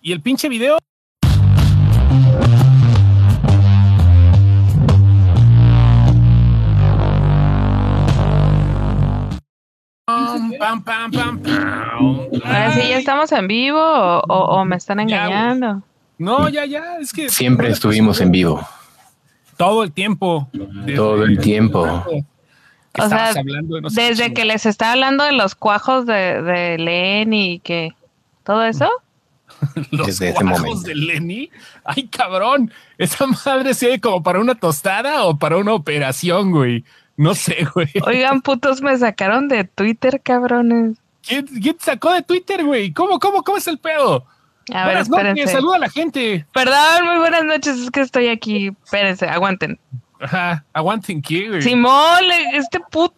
[0.00, 0.78] Y el pinche video
[10.06, 11.40] Pam, pam, pam, pam.
[12.44, 15.82] Ahora sí, ya estamos en vivo o, o- o me están Ya, engañando.
[16.18, 18.66] No, ya, ya, es que Siempre estuvimos en vivo.
[19.56, 20.48] todo el tiempo.
[20.52, 21.80] Desde- Todo el tiempo.
[22.98, 23.44] O sea, de
[23.80, 27.92] no sé Desde que les estaba hablando de los cuajos de, de Lenny y que
[28.42, 28.88] todo eso.
[29.90, 30.88] los desde ese cuajos momento.
[30.88, 31.50] de Lenny.
[31.84, 32.72] Ay, cabrón.
[32.98, 36.84] Esa madre se ve como para una tostada o para una operación, güey.
[37.16, 37.88] No sé, güey.
[38.06, 40.98] Oigan, putos, me sacaron de Twitter, cabrones.
[41.22, 42.92] ¿Quién, quién te sacó de Twitter, güey?
[42.92, 44.24] ¿Cómo, cómo, cómo es el pedo?
[44.72, 45.52] A ver, Buenas noches, espérense.
[45.52, 46.46] saluda a la gente.
[46.52, 48.70] Perdón, muy buenas noches, es que estoy aquí.
[48.84, 49.78] Espérense, aguanten.
[50.20, 51.62] Ajá, aguanten güey.
[51.62, 53.12] Simón, este put,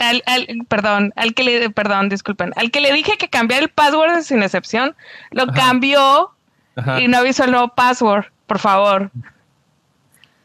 [0.00, 3.68] al, al- perdón, al que le, perdón, disculpen, al que le dije que cambiara el
[3.70, 4.96] password sin excepción,
[5.30, 5.52] lo Ajá.
[5.52, 6.32] cambió
[6.76, 7.00] Ajá.
[7.00, 9.10] y no avisó el nuevo password, por favor.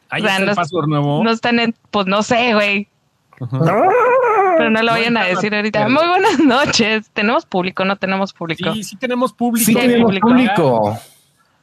[0.09, 1.23] Ahí o sea, está el no- password nuevo.
[1.23, 2.87] No están en, pues no sé, güey,
[3.39, 5.87] pero no lo No vayan a decir ahorita.
[5.89, 8.71] Muy buenas noches, ¿tenemos público no tenemos público?
[8.73, 9.65] Sí, sí tenemos público.
[9.65, 10.27] Sí, Sí, tenemos público.
[10.27, 10.99] público.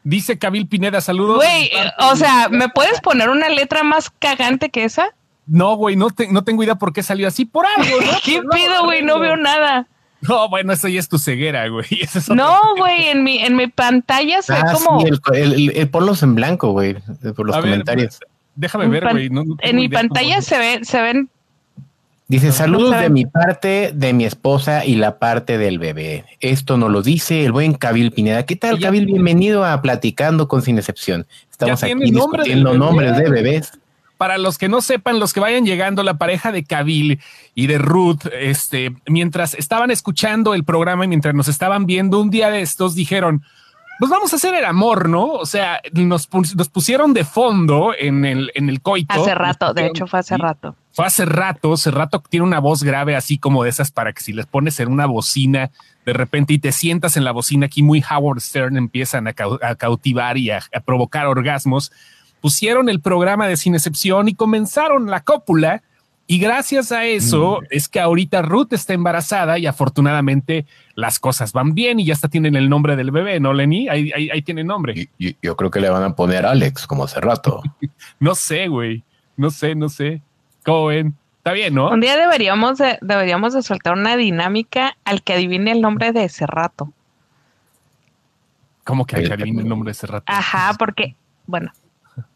[0.02, 1.36] Dice Kabil Pineda, saludos.
[1.36, 5.08] Güey, o sea, ¿me puedes poner una letra más cagante que esa?
[5.46, 7.44] No, güey, no, te- no tengo idea por qué salió así.
[7.44, 8.12] Por algo, ¿no?
[8.24, 9.02] ¿Qué pido, güey?
[9.02, 9.86] No veo nada.
[10.22, 11.86] No, bueno, eso ya es tu ceguera, güey.
[12.02, 15.00] Es No, güey, en mi, en mi pantalla se ve Ah, como...
[15.00, 16.94] sí, el, el, el- el ponlos en blanco, güey,
[17.36, 18.20] por los A ver, comentarios.
[18.54, 19.28] Déjame ver, güey.
[19.30, 21.30] no- no tengo en mi pantalla cómo- se ven, se ven,
[22.30, 26.24] Dice, saludos de mi parte, de mi esposa y la parte del bebé.
[26.38, 28.46] Esto nos lo dice el buen Cabil Pineda.
[28.46, 29.04] ¿Qué tal, Cabil?
[29.04, 31.26] Bienvenido a Platicando con Sin Excepción.
[31.50, 33.72] Estamos aquí nombre discutiendo nombres de bebés.
[34.16, 37.18] Para los que no sepan, los que vayan llegando, la pareja de Kabil
[37.56, 42.30] y de Ruth, este, mientras estaban escuchando el programa y mientras nos estaban viendo, un
[42.30, 43.42] día de estos dijeron,
[44.00, 45.26] pues vamos a hacer el amor, ¿no?
[45.26, 49.14] O sea, nos, nos pusieron de fondo en el, en el coito.
[49.22, 50.74] hace rato, de hecho fue hace rato.
[50.92, 54.22] Fue hace rato, hace rato tiene una voz grave así como de esas para que
[54.22, 55.70] si les pones en una bocina
[56.04, 59.60] de repente y te sientas en la bocina aquí muy Howard Stern empiezan a, cau-
[59.62, 61.92] a cautivar y a, a provocar orgasmos.
[62.40, 65.82] Pusieron el programa de Sin Excepción y comenzaron la cópula
[66.30, 70.64] y gracias a eso es que ahorita Ruth está embarazada y afortunadamente
[70.94, 73.88] las cosas van bien y ya hasta tienen el nombre del bebé, ¿no, Lenny?
[73.88, 74.94] Ahí, ahí, ahí tiene nombre.
[74.96, 77.60] Y- y- Yo, creo que le van a poner Alex, como hace rato.
[78.20, 79.02] No sé, güey.
[79.36, 80.22] No sé, no sé.
[80.64, 81.16] ¿Cómo ven?
[81.38, 81.90] Está bien, ¿no?
[81.90, 86.26] Un día deberíamos de, deberíamos de soltar una dinámica al que adivine el nombre de
[86.26, 86.92] ese rato.
[88.84, 90.26] Como que adivina el nombre de ese rato.
[90.28, 91.16] Ajá, porque,
[91.48, 91.72] bueno,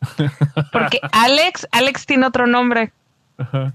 [0.72, 2.92] porque Alex, Alex tiene otro nombre
[3.38, 3.72] Ajá.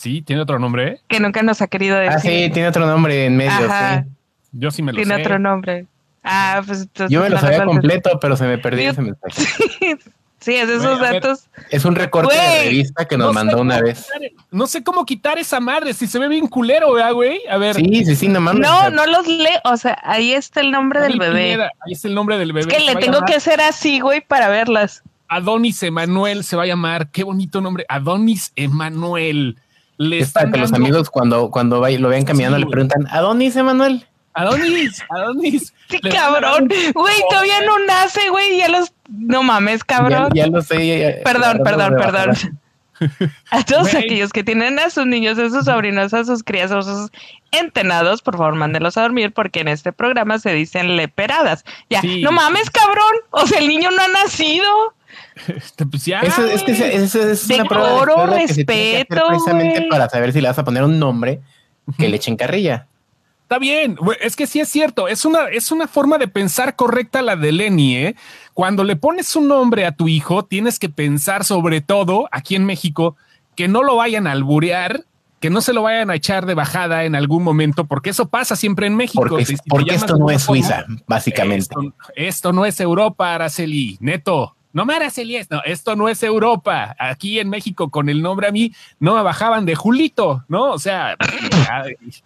[0.00, 1.02] Sí, tiene otro nombre.
[1.08, 2.14] que nunca nos ha querido decir.
[2.16, 3.50] Ah, sí, tiene otro nombre en medio.
[3.52, 4.08] Ajá, sí.
[4.52, 5.20] Yo sí me lo tiene sé.
[5.20, 5.84] otro nombre.
[6.24, 9.98] Ah, pues entonces Yo me lo no sabía completo, pero se me perdió ese mensaje.
[10.40, 11.20] Sí, es de esos ver.
[11.20, 11.50] datos.
[11.68, 14.06] Es un recorte de revista que nos No mandó una vez.
[14.10, 17.42] quitar- no sé cómo quitar esa madre, si se ve bien culero, ¿verdad, güey?
[17.46, 17.76] A ver.
[17.76, 18.62] Sí, sí, sí, no mames.
[18.66, 21.42] No, no los lee, o sea, ahí está el nombre del bebé.
[21.50, 22.72] Pineda, ahí está el nombre del bebé.
[22.72, 25.02] Es que le tengo que hacer así, güey, para verlas.
[25.28, 27.10] Adonis Emanuel se va a llamar.
[27.10, 27.84] Qué bonito nombre.
[27.90, 29.58] Adonis Emanuel.
[30.02, 33.06] Le Es para están que los amigos cuando, cuando lo vean caminando Sí, le preguntan,
[33.10, 34.06] ¿a dónde dice Manuel?
[34.32, 35.74] Adonis, Adonis.
[35.90, 36.68] Sí, cabrón.
[36.94, 38.92] Güey, todavía no nace, güey, ya los...
[39.10, 40.30] No mames, cabrón.
[40.34, 40.86] Ya, ya lo sé.
[40.86, 42.36] ya- ya- Perdón, ya perdón, perdón.
[43.50, 46.82] A todos aquellos que tienen a sus niños, a sus sobrinos, a sus crías, a
[46.82, 47.10] sus
[47.50, 51.64] entenados, por favor, mándenlos a dormir porque en este programa se dicen leperadas.
[51.88, 52.22] Ya, Sí.
[52.22, 53.14] no mames, cabrón.
[53.30, 54.66] O sea, el niño no ha nacido.
[55.48, 58.66] Este, pues ya, Eso, es que es una prueba de Decoro, escuela que se tiene
[58.66, 61.40] que hacer respeto, precisamente para saber si le vas a poner un nombre
[61.98, 62.86] que le echen carrilla.
[63.42, 67.20] Está bien, es que sí es cierto, es una, es una forma de pensar correcta
[67.20, 68.16] la de Lenny, ¿eh?
[68.54, 72.64] Cuando le pones un nombre a tu hijo, tienes que pensar sobre todo, aquí en
[72.64, 73.16] México,
[73.56, 75.04] que no lo vayan a alburear,
[75.40, 78.54] que no se lo vayan a echar de bajada en algún momento, porque eso pasa
[78.54, 79.24] siempre en México.
[79.26, 81.62] Porque, Si esto de no es forma, Suiza, básicamente.
[81.62, 84.54] Esto, esto no es Europa, Araceli, neto.
[84.72, 86.94] No me Araceli, es- no, esto no es Europa.
[86.98, 90.70] Aquí en México, con el nombre a mí, no me bajaban de Julito, ¿no?
[90.70, 91.16] O sea,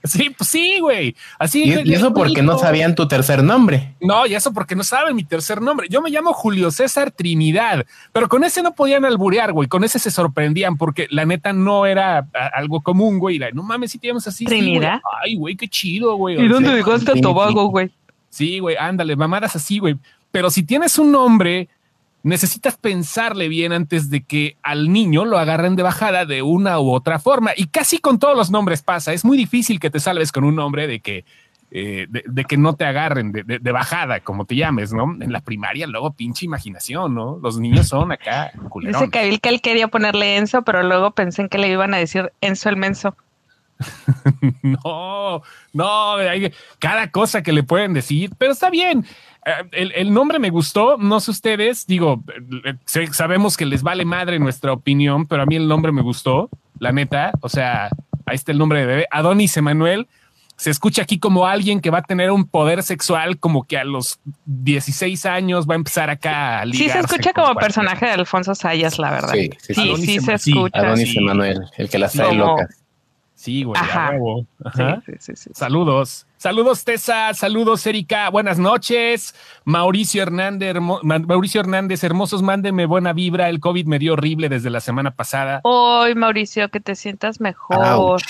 [0.05, 1.14] sí, pues sí, güey.
[1.38, 1.64] Así.
[1.64, 3.94] Y, y eso porque no sabían tu tercer nombre.
[4.00, 5.88] No, y eso porque no saben mi tercer nombre.
[5.88, 9.69] Yo me llamo Julio César Trinidad, pero con ese no podían alburear, güey.
[9.69, 13.41] Con ese se sorprendían porque la neta no era algo común, güey.
[13.52, 14.44] No mames, si te llamas así.
[14.44, 14.61] sí, güey.
[14.61, 15.00] Trinidad.
[15.25, 16.41] Ay, güey, qué chido, güey.
[16.43, 17.91] ¿Y dónde dejaste a Tobago, güey?
[18.31, 19.96] Sí, güey, ándale, mamadas así, güey.
[20.31, 21.69] Pero si tienes un nombre,
[22.24, 26.90] necesitas pensarle bien antes de que al niño lo agarren de bajada de una u
[26.90, 27.52] otra forma.
[27.56, 29.12] Y casi con todos los nombres pasa.
[29.12, 31.24] Es muy difícil que te salves con un nombre de que
[31.76, 35.16] eh, de, que no te agarren de, bajada, como te llames, ¿no?
[35.20, 37.40] En la primaria, luego pinche imaginación, ¿no?
[37.42, 39.00] Los niños son acá culerón.
[39.00, 41.96] Dice Kabil que él quería ponerle Enzo, pero luego pensé en que le iban a
[41.96, 43.16] decir Enzo el menso.
[44.62, 45.42] no,
[45.72, 46.16] no,
[46.78, 49.04] cada cosa que le pueden decir, pero está bien.
[49.46, 52.23] Eh, el, nombre me gustó, no sé ustedes, digo,
[52.64, 52.75] eh,
[53.12, 56.49] sabemos que les vale madre nuestra opinión, pero a mí el nombre me gustó,
[56.79, 57.91] la neta, o sea,
[58.26, 60.08] ahí está el nombre de bebé, Adonis Emanuel,
[60.56, 63.85] se escucha aquí como alguien que va a tener un poder sexual como que a
[63.85, 68.55] los 16 años va a empezar acá a Sí, se escucha como personaje de Alfonso
[68.55, 69.32] Sayas, la verdad.
[69.32, 70.79] Sí, sí, sí, se escucha.
[70.79, 72.83] Adonis Emanuel, el que las trae locas.
[73.44, 73.79] Sí, güey,
[75.52, 76.26] Saludos.
[76.38, 77.35] Saludos, Tessa.
[77.35, 78.31] Saludos, Erika.
[78.31, 79.35] Buenas noches.
[79.67, 83.50] Mauricio Hernández, Mauricio Hernández, hermosos, mándeme buena vibra.
[83.50, 85.61] El COVID me dio horrible desde la semana pasada.
[85.64, 88.23] Hoy, Mauricio, que te sientas mejor.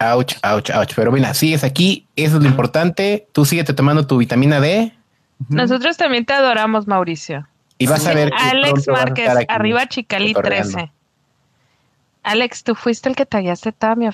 [0.00, 0.94] Ouch, ouch, ouch.
[0.96, 2.06] Pero bueno, sigues aquí.
[2.16, 3.28] Eso es lo importante.
[3.32, 4.90] Tú síguete tomando tu vitamina D.
[5.50, 7.46] Nosotros también te adoramos, Mauricio.
[7.76, 8.32] Y vas a ver.
[8.34, 10.92] Alex Márquez, arriba Chicali 13.
[12.26, 14.08] Alex, tú fuiste el que tallaste toda mi,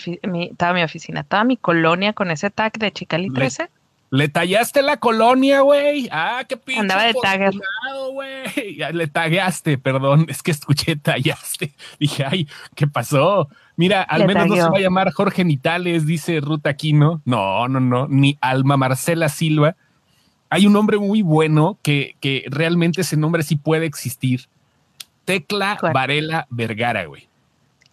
[0.58, 3.70] toda mi oficina, toda mi colonia con ese tag de Chicali 13.
[4.10, 6.10] Le, tallaste la colonia, güey.
[6.12, 6.82] Ah, qué pinche.
[6.82, 7.54] Andaba de tagger.
[8.94, 10.26] Le tagueaste, perdón.
[10.28, 11.72] Es que escuché tallaste.
[11.98, 13.48] Dije, ay, ¿qué pasó?
[13.76, 17.22] Mira, al menos no se va a llamar Jorge Nitales, dice Ruta Aquino.
[17.24, 18.08] No, no, no.
[18.08, 19.74] Ni Alma Marcela Silva.
[20.50, 24.48] Hay un nombre muy bueno que, que realmente ese nombre sí puede existir.
[25.24, 27.31] Tecla Varela Vergara, güey.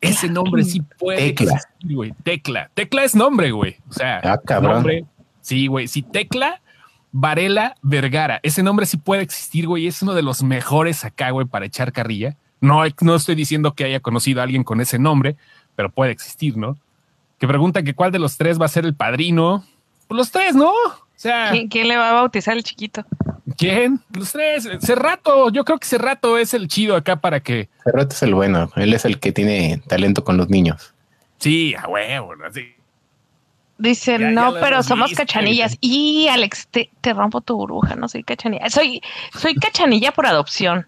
[0.01, 1.55] Ese nombre sí puede Tecla.
[1.55, 2.13] existir, güey.
[2.23, 2.71] Tecla.
[2.73, 3.77] Tecla es nombre, güey.
[3.89, 4.73] O sea, ah, cabrón.
[4.73, 5.05] nombre.
[5.41, 5.87] Sí, güey.
[5.87, 6.61] Si Tecla
[7.11, 8.39] Varela Vergara.
[8.43, 9.87] Ese nombre sí puede existir, güey.
[9.87, 12.35] Es uno de los mejores acá, güey, para echar carrilla.
[12.61, 15.37] No, no estoy diciendo que haya conocido a alguien con ese nombre,
[15.75, 16.77] pero puede existir, ¿no?
[17.37, 19.63] Que pregunta que cuál de los tres va a ser el padrino.
[20.07, 20.69] Pues los tres, ¿no?
[20.69, 23.05] O sea, ¿Quién, le va a bautizar el chiquito?
[23.57, 23.99] ¿Quién?
[24.13, 24.67] Los tres.
[24.81, 25.49] Cerrato.
[25.49, 27.69] Yo creo que Cerrato es el chido acá para que.
[27.83, 28.71] Cerrato es el bueno.
[28.75, 30.93] Él es el que tiene talento con los niños.
[31.39, 32.75] Sí, a huevo, sí.
[33.77, 35.77] Dicen, no, pero somos cachanillas.
[35.79, 38.69] Y Alex, te, rompo tu burbuja, no soy cachanilla.
[38.69, 39.01] Soy,
[39.33, 40.85] soy cachanilla por adopción.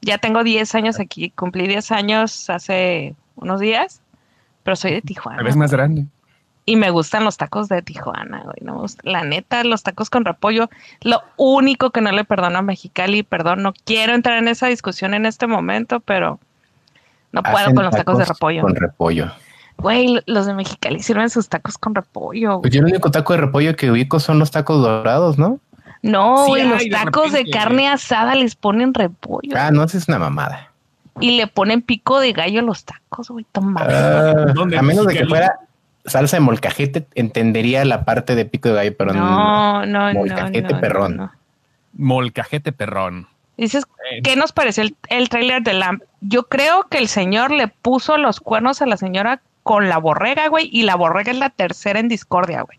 [0.00, 4.00] Ya tengo 10 años aquí, cumplí 10 años hace unos días,
[4.62, 5.42] pero soy de Tijuana.
[5.42, 6.06] vez más grande
[6.66, 8.56] y me gustan los tacos de Tijuana, güey.
[8.62, 10.70] No La neta, los tacos con repollo,
[11.02, 15.14] lo único que no le perdono a Mexicali, perdón, no quiero entrar en esa discusión
[15.14, 16.40] en este momento, pero
[17.32, 18.62] no puedo con los tacos, de repollo.
[18.62, 19.30] Con repollo.
[19.76, 22.60] Güey, los de Mexicali sirven sus tacos con repollo.
[22.60, 25.58] Pues yo el único taco de repollo que ubico son los tacos dorados, ¿no?
[26.00, 29.54] No, güey, los tacos de, carne asada les ponen repollo.
[29.56, 30.70] Ah, no, es una mamada.
[31.20, 33.86] Y le ponen pico de gallo a los tacos, güey, toma.
[33.88, 35.58] Ah, a menos de que fuera
[36.04, 40.74] salsa de molcajete entendería la parte de pico de gallo, pero no, no, no molcajete
[40.74, 41.30] perrón.
[41.92, 43.28] Molcajete perrón.
[43.56, 43.84] Dices,
[44.24, 46.02] ¿qué nos parece el, el tráiler de Lamp?
[46.20, 50.48] Yo creo que el señor le puso los cuernos a la señora con la borrega,
[50.48, 52.78] güey, y la borrega es la tercera en discordia, güey.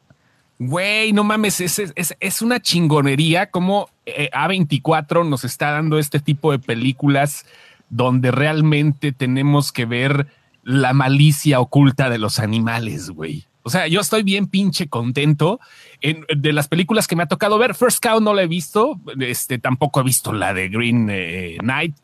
[0.58, 6.20] Güey, no mames, es, es, es una chingonería como eh, A24 nos está dando este
[6.20, 7.46] tipo de películas
[7.90, 10.28] donde realmente tenemos que ver
[10.66, 13.46] la malicia oculta de los animales, güey.
[13.62, 15.60] O sea, yo estoy bien pinche contento
[16.02, 17.76] en, de las películas que me ha tocado ver.
[17.76, 21.96] First Cow no la he visto, este tampoco he visto la de Green eh, Knight,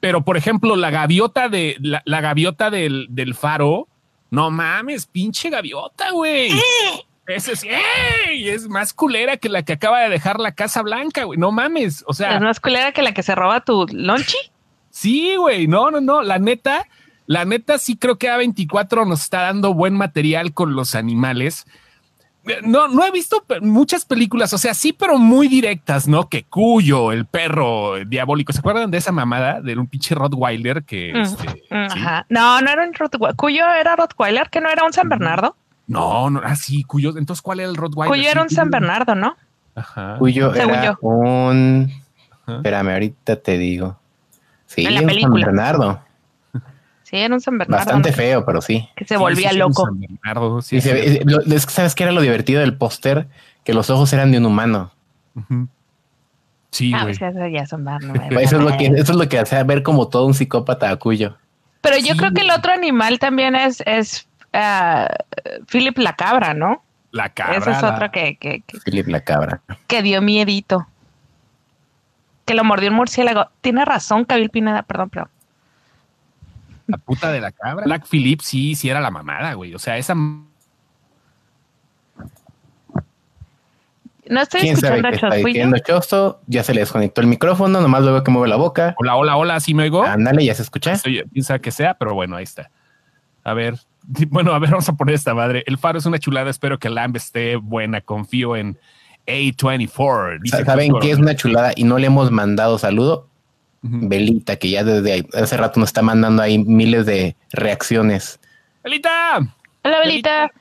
[0.00, 3.88] pero por ejemplo, la gaviota de la, gaviota del, del, faro,
[4.30, 6.50] no mames, pinche gaviota, güey.
[7.26, 7.68] Ese sí,
[8.28, 11.38] es más culera que la que acaba de dejar la Casa Blanca, güey.
[11.38, 12.04] No mames.
[12.06, 14.36] O sea, es más culera que la que se roba tu lonchi.
[14.90, 15.66] Sí, güey.
[15.66, 16.22] No, no, no.
[16.22, 16.86] La neta,
[17.32, 21.66] la neta, sí creo que A24 nos está dando buen material con los animales.
[22.62, 26.28] No, no he visto muchas películas, o sea, sí, pero muy directas, ¿no?
[26.28, 28.52] Que Cuyo, el perro diabólico.
[28.52, 31.12] ¿Se acuerdan de esa mamada de un pinche Rottweiler que.
[31.14, 32.26] Mm, este, ajá.
[32.28, 33.36] No, no era un Rottweiler.
[33.36, 35.56] Cuyo era Rottweiler, que no era un San Bernardo.
[35.86, 37.16] No, no, ah, sí, Cuyo.
[37.16, 38.14] Entonces, ¿cuál era el Rottweiler?
[38.14, 39.36] Cuyo era un San Bernardo, ¿no?
[39.74, 40.16] Ajá.
[40.18, 41.90] Cuyo era un.
[42.46, 43.96] Espérame, ahorita te digo.
[44.66, 45.46] Sí, en la película.
[45.46, 46.11] San Bernardo.
[47.12, 47.84] Sí, era un San Bernardo.
[47.84, 48.88] Bastante feo, pero sí.
[48.96, 49.86] Que se volvía loco.
[50.62, 53.28] sí, ¿Sabes qué era lo divertido del póster?
[53.64, 54.90] Que los ojos eran de un humano.
[56.70, 57.12] Sí, ah, güey.
[57.12, 57.86] eso ya son
[58.30, 60.96] eso, es lo que, eso es lo que hace ver como todo un psicópata a
[60.96, 61.36] cuyo.
[61.82, 65.04] Pero yo creo que el otro animal también es, es uh,
[65.70, 66.82] Philip la cabra, ¿no?
[67.10, 67.58] La cabra.
[67.58, 69.60] Ese es otro que, que, Philip la cabra.
[69.86, 70.86] Que dio miedito.
[72.46, 73.50] Que lo mordió un murciélago.
[73.60, 75.28] Tiene razón, Cabil Pineda, perdón, pero
[76.86, 77.84] la puta de la cabra.
[77.84, 79.74] Black Phillip sí, sí era la mamada, güey.
[79.74, 80.14] O sea, esa.
[80.14, 80.46] No
[84.40, 85.48] estoy escuchando a Chosto.
[85.48, 88.94] Está Chosto, ya se le desconectó el micrófono, nomás luego que mueve la boca.
[88.98, 90.04] Hola, hola, hola, ¿sí me oigo?
[90.04, 90.94] Ándale, ya se escucha.
[91.32, 92.70] piensa que sea, pero bueno, ahí está.
[93.44, 93.76] A ver,
[94.28, 95.62] bueno, a ver, vamos a poner esta madre.
[95.66, 98.78] El faro es una chulada, espero que Lamb esté buena, confío en
[99.26, 100.64] A24.
[100.64, 103.28] ¿Saben qué es una chulada y no le hemos mandado saludo?
[103.82, 108.38] Belita, que ya desde hace rato nos está mandando ahí miles de reacciones.
[108.84, 109.40] ¡Belita!
[109.82, 110.52] Hola, Belita.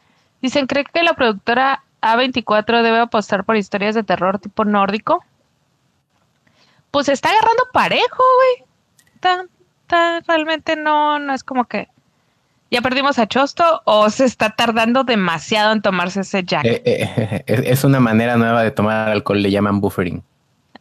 [0.41, 5.23] Dicen, ¿cree que la productora A24 debe apostar por historias de terror tipo nórdico?
[6.89, 8.23] Pues está agarrando parejo,
[9.21, 9.47] güey.
[10.27, 11.87] realmente no, no es como que
[12.71, 16.65] ya perdimos a Chosto o se está tardando demasiado en tomarse ese jack.
[16.65, 20.23] Eh, eh, es una manera nueva de tomar alcohol, le llaman buffering.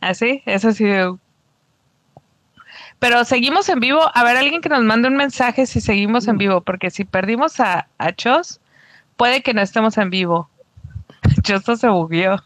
[0.00, 0.42] ¿Ah, sí?
[0.46, 0.86] Eso sí.
[3.00, 4.08] Pero seguimos en vivo.
[4.14, 7.58] A ver, alguien que nos mande un mensaje si seguimos en vivo, porque si perdimos
[7.58, 8.60] a, a Chos,
[9.16, 10.48] puede que no estemos en vivo.
[11.42, 12.42] Chosto se bugueó.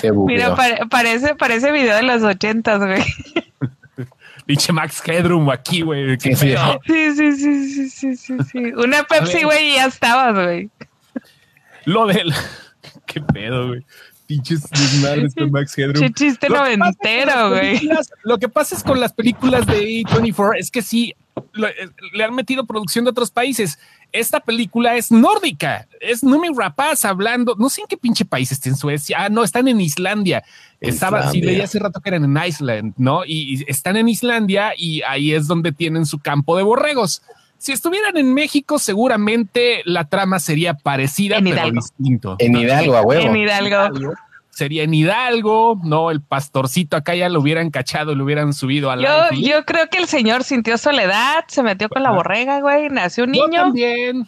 [0.00, 0.54] Se bugueó.
[0.54, 3.02] Mira, parece, parece video de los ochentas, güey.
[4.46, 6.18] Pinche Max Headroom aquí, güey.
[6.20, 6.54] Sí, sí,
[6.86, 10.70] sí, sí, sí, sí, sí, Una Pepsi, güey, y ya estabas, güey.
[11.84, 12.32] Lo del...
[13.06, 13.84] ¿Qué pedo, güey?
[14.28, 16.04] Pinches desmadres con Max Headroom.
[16.04, 17.88] Qué chiste noventero, güey.
[18.22, 22.34] Lo que pasa es con las películas de A24 es que sí, eh, le han
[22.34, 23.78] metido producción de otros países.
[24.12, 28.68] Esta película es nórdica, es Numi Rapaz hablando, no sé en qué pinche país está
[28.68, 30.44] en Suecia, ah, no, están en Islandia.
[30.80, 33.24] Estaba, sí, leí hace rato que eran en Iceland, ¿no?
[33.24, 37.22] Y, están en Islandia y ahí es donde tienen su campo de borregos.
[37.58, 42.36] Si estuvieran en México, seguramente la trama sería parecida, pero distinto.
[42.38, 43.22] En Hidalgo, a huevo.
[43.22, 44.14] En Hidalgo.
[44.50, 49.00] Sería en Hidalgo, no, el pastorcito acá ya lo hubieran cachado, lo hubieran subido al
[49.00, 53.22] yo, yo creo que el señor sintió soledad, se metió con la borrega, güey, nació
[53.22, 53.72] un niño.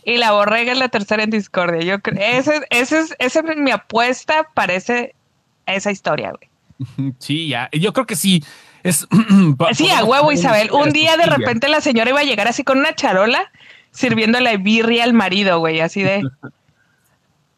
[0.04, 1.80] Y la borrega es la tercera en discordia.
[1.80, 7.14] Yo creo, ese, ese, es, esa es mi apuesta para esa historia, güey.
[7.18, 7.68] Sí, ya.
[7.72, 8.44] Yo creo que sí
[8.82, 9.06] es,
[9.72, 10.70] sí, a huevo, Isabel.
[10.72, 13.50] Un día de repente la señora iba a llegar así con una charola
[13.90, 16.22] sirviendo la birria al marido, güey, así de.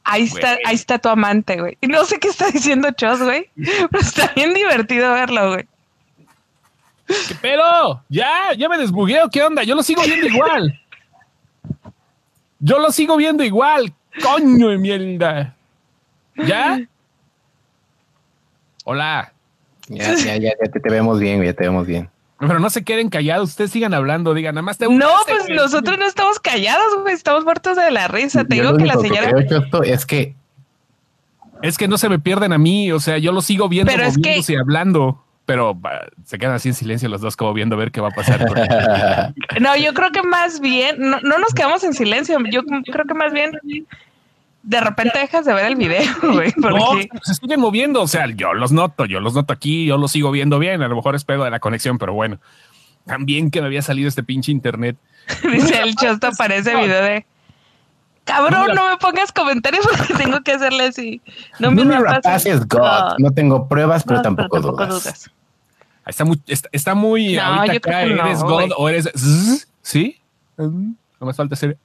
[0.04, 1.78] Ahí está, ahí está tu amante, güey.
[1.80, 3.50] Y no sé qué está diciendo Chos, güey.
[3.56, 5.66] Pero está bien divertido verlo, güey.
[7.28, 8.02] ¿Qué pedo?
[8.08, 9.28] Ya, ya me desbugueo.
[9.28, 9.62] ¿Qué onda?
[9.64, 10.80] Yo lo sigo viendo igual.
[12.58, 13.92] Yo lo sigo viendo igual.
[14.22, 15.54] Coño de mierda.
[16.36, 16.80] ¿Ya?
[18.84, 19.31] Hola.
[19.88, 22.08] Ya, ya, ya, te, vemos bien, ya te vemos bien.
[22.38, 25.98] Pero no se queden callados, ustedes sigan hablando, digan, nada más te No, pues nosotros
[25.98, 28.44] no estamos callados, güey, estamos muertos de la risa.
[28.44, 29.32] Te digo que la señora.
[29.84, 30.34] es que.
[31.62, 34.04] Es que no se me pierden a mí, o sea, yo lo sigo viendo pero
[34.04, 34.42] es que...
[34.58, 35.78] hablando, pero
[36.24, 38.44] se quedan así en silencio los dos, como viendo a ver qué va a pasar.
[39.60, 43.14] no, yo creo que más bien, no, no nos quedamos en silencio, yo creo que
[43.14, 43.52] más bien
[44.62, 46.52] de repente dejas de ver el video, güey.
[46.56, 48.02] No, se siguen moviendo.
[48.02, 50.82] O sea, yo los noto, yo los noto aquí, yo los sigo viendo bien.
[50.82, 52.38] A lo mejor es pedo de la conexión, pero bueno.
[53.04, 54.96] También que me había salido este pinche internet.
[55.42, 57.26] Dice el chosto aparece video de.
[58.24, 61.20] Cabrón, no me pongas comentarios porque tengo que hacerle así.
[61.58, 63.18] No me es God.
[63.18, 63.32] No.
[63.32, 65.30] tengo pruebas, pero tampoco, dudas.
[66.06, 69.08] Está muy, está, muy no, yo creo que eres God o eres
[69.82, 70.20] ¿sí?
[70.56, 71.78] No me falta ser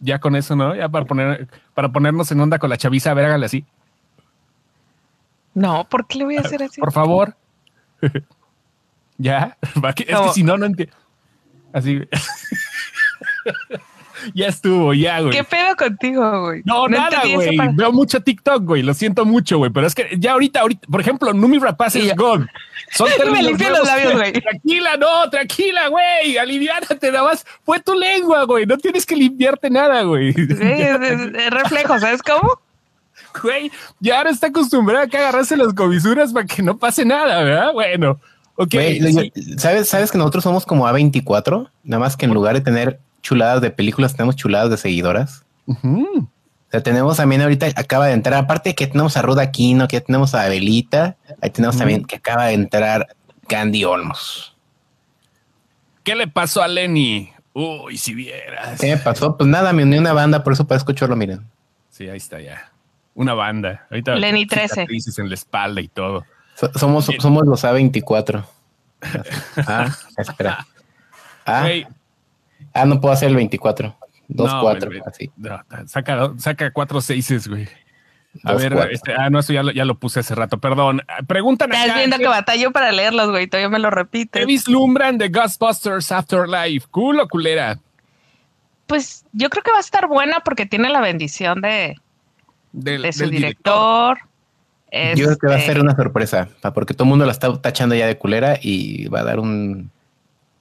[0.00, 0.74] ya con eso, ¿no?
[0.74, 3.64] Ya para poner, para ponernos en onda con la chaviza, a ver, hágale así.
[5.54, 6.80] No, ¿por qué le voy a hacer así?
[6.80, 7.34] Por favor.
[9.18, 10.94] ya, es que si no, no entiendo.
[11.72, 12.00] Así.
[14.34, 15.32] ya estuvo, ya, güey.
[15.32, 16.62] ¿Qué pedo contigo, güey?
[16.64, 17.58] No, nada, güey.
[17.74, 18.82] Veo mucho TikTok, güey.
[18.82, 19.70] Lo siento mucho, güey.
[19.70, 22.46] Pero es que ya ahorita, ahorita, por ejemplo, Numi Rapaz es God.
[22.92, 24.32] Son Me limpié los labios, güey.
[24.32, 26.38] Tranquila, no, tranquila, güey.
[26.38, 27.44] Aliviánate, nada más.
[27.64, 28.66] Fue tu lengua, güey.
[28.66, 30.32] No tienes que limpiarte nada, güey.
[30.32, 32.60] Sí, es, reflejo, ¿sabes cómo?
[33.42, 37.42] Güey, ya ahora está acostumbrada a que agarrarse las comisuras para que no pase nada,
[37.42, 37.72] ¿verdad?
[37.72, 38.20] Bueno.
[38.56, 38.74] Ok.
[39.58, 41.68] ¿sabes, ¿Sabes que nosotros somos como A24?
[41.84, 45.44] Nada más que en lugar de tener chuladas de películas, tenemos chuladas de seguidoras.
[45.66, 50.00] O sea, tenemos también ahorita, acaba de entrar, aparte que tenemos a Ruda Aquino, que
[50.00, 53.06] tenemos a Abelita, ahí tenemos también que acaba de entrar
[53.46, 54.56] Candy Olmos.
[56.04, 57.32] ¿Qué le pasó a Lenny?
[57.52, 58.80] Uy, si vieras.
[58.80, 59.36] ¿Qué me pasó?
[59.36, 61.46] Pues nada, me uní una banda, por eso para escucharlo, miren.
[61.90, 62.72] Sí, ahí está ya.
[63.14, 63.86] Una banda.
[63.90, 64.86] Ahorita Lenny 13.
[65.18, 66.24] en la espalda y todo.
[66.76, 68.44] somos, somos los A24.
[69.66, 70.66] ah, espera.
[71.44, 71.68] Ah,
[72.74, 73.96] Ah, no puedo hacer el 24.
[74.28, 75.30] Dos, cuatro, así.
[75.86, 77.66] saca, saca cuatro seises, güey.
[78.44, 81.02] A ver, este, ah, no, eso ya lo, ya lo puse hace rato, perdón.
[81.26, 84.40] Preguntan Estás viendo que batallo para leerlos, güey, todavía me lo repite.
[84.40, 86.86] ¿Qué vislumbran de Ghostbusters Afterlife?
[86.90, 87.78] ¿Culo culera?
[88.86, 91.96] Pues yo creo que va a estar buena porque tiene la bendición de,
[92.72, 94.18] de su director.
[94.90, 97.60] Yo creo que va a ser este una sorpresa, porque todo el mundo la está
[97.60, 99.90] tachando ya de culera y va a dar un,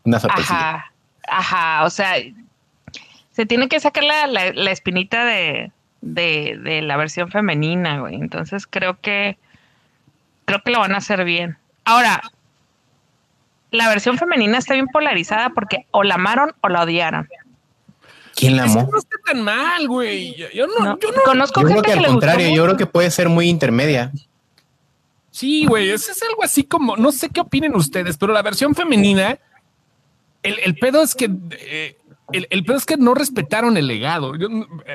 [0.04, 0.54] una sorpresa.
[0.54, 0.94] Ajá,
[1.28, 2.16] ajá, o sea,
[3.32, 8.16] se tiene que sacar la, la, espinita de, de, de, la versión femenina, güey.
[8.16, 9.38] Entonces creo que
[10.46, 11.58] creo que lo van a hacer bien.
[11.84, 12.22] Ahora,
[13.72, 17.28] la versión femenina está bien polarizada porque o la amaron o la odiaron.
[18.36, 18.88] ¿Quién la amó?
[18.92, 20.36] no está tan mal, güey.
[20.36, 23.10] Yo, no, yo no, conozco yo gente creo que, al contrario, yo creo que puede
[23.10, 24.12] ser muy intermedia.
[25.32, 28.74] Sí, güey, eso es algo así como, no sé qué opinen ustedes, pero la versión
[28.74, 29.38] femenina,
[30.42, 31.98] el, pedo es que eh,
[32.32, 34.34] el, pedo es que no respetaron el legado.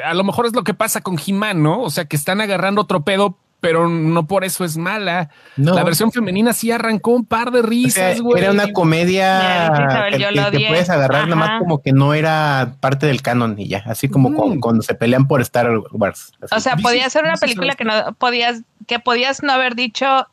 [0.04, 1.80] a lo mejor es lo que pasa con He-Man, ¿no?
[1.80, 5.30] O sea, que están agarrando otro pedo, pero no por eso es mala.
[5.56, 8.42] La versión femenina sí arrancó un par de risas, güey.
[8.42, 9.72] era una comedia
[10.10, 13.82] que, que, puedes agarrar nada más como que no era parte del canon y ya,
[13.86, 16.32] así como cuando se pelean por Star Wars.
[16.50, 20.26] O sea, podía ser una película que no podías, que podías no haber dicho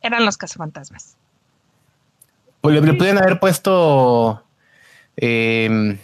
[0.00, 1.16] eran los cazafantasmas.
[2.60, 4.44] Pues le, le pudieran haber puesto
[5.20, 5.98] eh,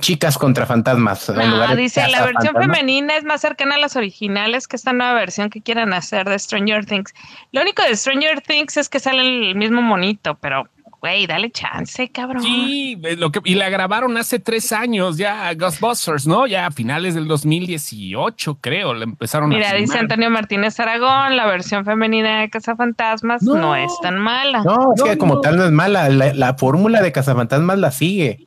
[0.00, 1.28] chicas contra fantasmas.
[1.30, 5.50] No, dice, la versión femenina es más cercana a las originales que esta nueva versión
[5.50, 7.14] que quieran hacer de Stranger Things.
[7.52, 10.68] Lo único de Stranger Things es que sale el mismo monito, pero,
[11.06, 12.42] güey, dale chance, cabrón.
[12.42, 16.46] Sí, lo que, y la grabaron hace tres años ya, Ghostbusters, ¿no?
[16.46, 21.84] Ya a finales del 2018, creo, la empezaron Mira, dice Antonio Martínez Aragón, la versión
[21.84, 24.62] femenina de Cazafantasmas no, no es tan mala.
[24.64, 28.46] No, es que como tal no es mala, la, la fórmula de Cazafantasmas la sigue.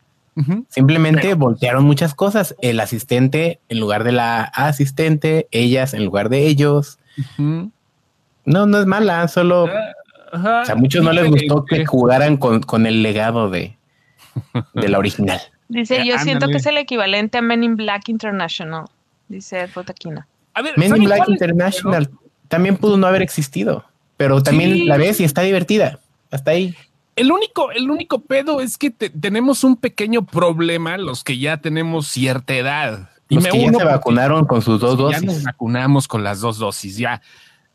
[0.70, 2.56] Simplemente voltearon muchas cosas.
[2.62, 6.98] El asistente en lugar de la asistente, ellas en lugar de ellos.
[7.38, 9.68] No, no es mala, solo.
[10.32, 13.78] O sea, a muchos no les gustó que jugaran con, el legado de,
[14.74, 15.40] de la original.
[15.68, 18.86] Dice, yo siento que es el equivalente a Men in Black International,
[19.28, 20.28] dice Fotaquina.
[20.76, 22.10] Men in Black International
[22.48, 23.86] también pudo no haber existido,
[24.18, 26.00] pero también la ves y está divertida.
[26.32, 26.76] Hasta ahí.
[27.16, 32.08] El único, el único pedo es que tenemos un pequeño problema los que ya tenemos
[32.08, 33.10] cierta edad.
[33.28, 35.22] Y los me que ya se vacunaron con sus dos dosis.
[35.22, 37.22] Ya nos vacunamos con las dos dosis, ya.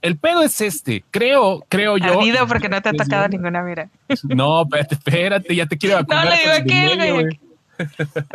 [0.05, 2.21] El pedo es este, creo, creo yo.
[2.21, 3.88] Ardido porque no te ha tocado ninguna, mira.
[4.25, 6.27] No, espérate, espérate, ya te quiero vacunar.
[6.27, 7.40] No, le digo aquel, güey.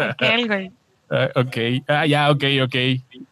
[0.10, 0.72] Aquel, güey.
[1.12, 2.76] Uh, ok, ah, ya, ok, ok.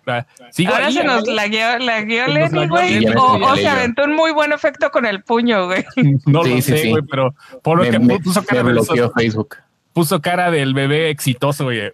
[0.05, 3.07] Uh, Ahora se nos la guió, la guió Lenny, güey.
[3.15, 5.83] O, se aventó un muy buen efecto con el puño, güey.
[6.27, 9.57] no lo sé, güey, pero por lo que puso cara me bloqueó Facebook.
[9.97, 11.79] Puso cara del bebé exitoso, güey.
[11.81, 11.91] Ay,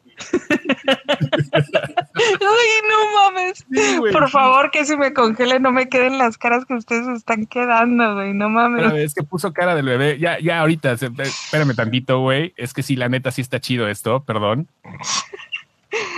[2.89, 3.65] no mames.
[4.11, 8.15] por favor, que si me congele no me queden las caras que ustedes están quedando,
[8.15, 8.33] güey.
[8.33, 8.83] No mames.
[8.83, 10.19] Pero es que puso cara del bebé.
[10.19, 12.53] Ya, ya ahorita, espérame tantito, güey.
[12.57, 14.67] Es que sí, la neta sí está chido esto, perdón.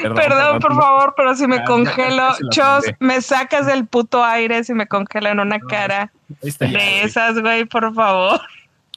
[0.01, 4.87] Perdón, por favor, pero si me congelo, Chos, me sacas del puto aire si me
[4.87, 8.41] congelo en una cara de esas, güey, por favor.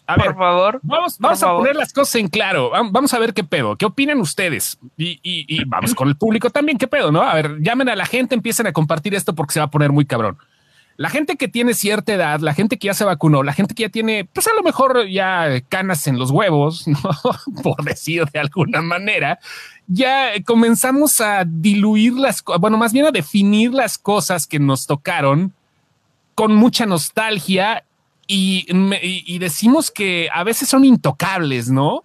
[0.09, 0.81] A por favor.
[0.83, 2.71] Vamos, vamos a poner las cosas en claro.
[2.71, 3.77] Vamos a ver qué pedo.
[3.77, 4.79] ¿Qué opinan ustedes?
[4.97, 6.79] Y, y, vamos con el público también.
[6.79, 7.13] ¿Qué pedo?
[7.13, 7.21] No?
[7.21, 9.93] A ver, llamen a la gente, empiecen a compartir esto porque se va a poner
[9.93, 10.39] muy cabrón.
[10.97, 13.83] La gente que tiene cierta edad, la gente que ya se vacunó, la gente que
[13.83, 16.99] ya tiene, pues a lo mejor ya canas en los huevos, ¿no?
[17.63, 19.39] por decir de alguna manera,
[19.87, 25.53] ya comenzamos a diluir las, bueno, más bien a definir las cosas que nos tocaron
[26.35, 27.85] con mucha nostalgia
[28.31, 32.05] y, decimos que a veces son intocables, ¿no?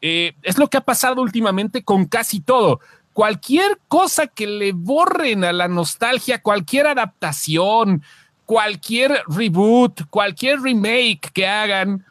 [0.00, 2.80] Eh, es lo que ha pasado últimamente con casi todo.
[3.12, 8.02] Cualquier cosa que le borren a la nostalgia, cualquier adaptación,
[8.46, 12.06] cualquier reboot, cualquier remake que hagan,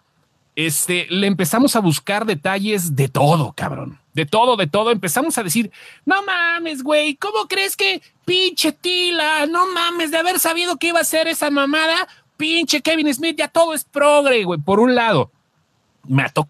[0.56, 5.43] este, le empezamos a buscar detalles de todo, cabrón de todo, de todo, empezamos a
[5.43, 5.71] decir,
[6.06, 10.99] no mames, güey, ¿cómo crees que pinche Tila, no mames, de haber sabido que iba
[10.99, 12.08] a ser esa mamada,
[12.39, 15.30] pinche Kevin Smith, ya todo es progre, güey, por un lado.
[16.08, 16.47] Me ató.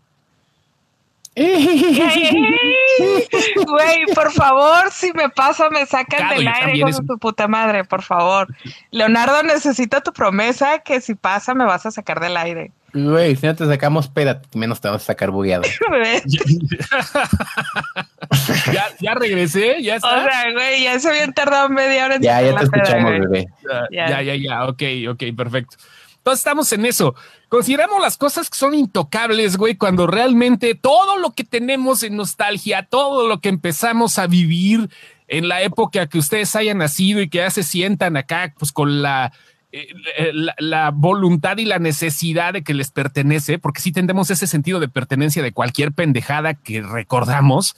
[3.65, 8.04] Güey, por favor, si me pasa, me sacan del aire con tu puta madre, por
[8.04, 8.47] favor.
[8.91, 12.71] Leonardo, necesito tu promesa que si pasa, me vas a sacar del aire.
[12.93, 15.63] Güey, si no te sacamos peda, menos te vamos a sacar bugueado.
[18.73, 20.19] ya, ya regresé, ya está.
[20.19, 23.47] O sea, güey, ya se habían tardado media hora en Ya, ya te escuchamos, bebé.
[23.91, 25.78] Ya, ya, ya, ok, ok, perfecto.
[26.17, 27.15] Entonces estamos en eso.
[27.47, 32.84] Consideramos las cosas que son intocables, güey, cuando realmente todo lo que tenemos en nostalgia,
[32.84, 34.89] todo lo que empezamos a vivir
[35.28, 39.02] en la época que ustedes hayan nacido y que ya se sientan acá, pues con
[39.02, 39.32] la
[39.71, 44.47] eh, eh, la, voluntad y la necesidad de que les pertenece, porque si tendemos ese
[44.47, 47.75] sentido de pertenencia de cualquier pendejada que recordamos.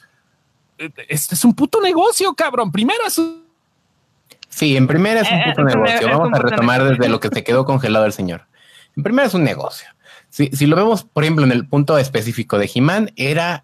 [1.07, 2.71] Este es un puto negocio, cabrón.
[2.71, 3.41] Primero es un
[4.51, 6.09] Sí, en primera es un eh, puto negocio.
[6.09, 8.45] Vamos a retomar desde lo que se quedó congelado el señor.
[8.95, 9.87] En primera es un negocio.
[10.29, 13.63] Si, si lo vemos, por ejemplo, en el punto específico de He-Man, era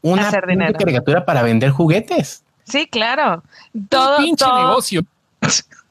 [0.00, 2.44] una caricatura para vender juguetes.
[2.64, 3.42] Sí, claro.
[3.88, 5.02] Todo, un pinche negocio.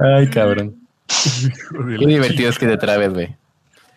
[0.00, 0.76] Ay, cabrón.
[1.98, 3.36] Qué divertido es que te trabes, güey.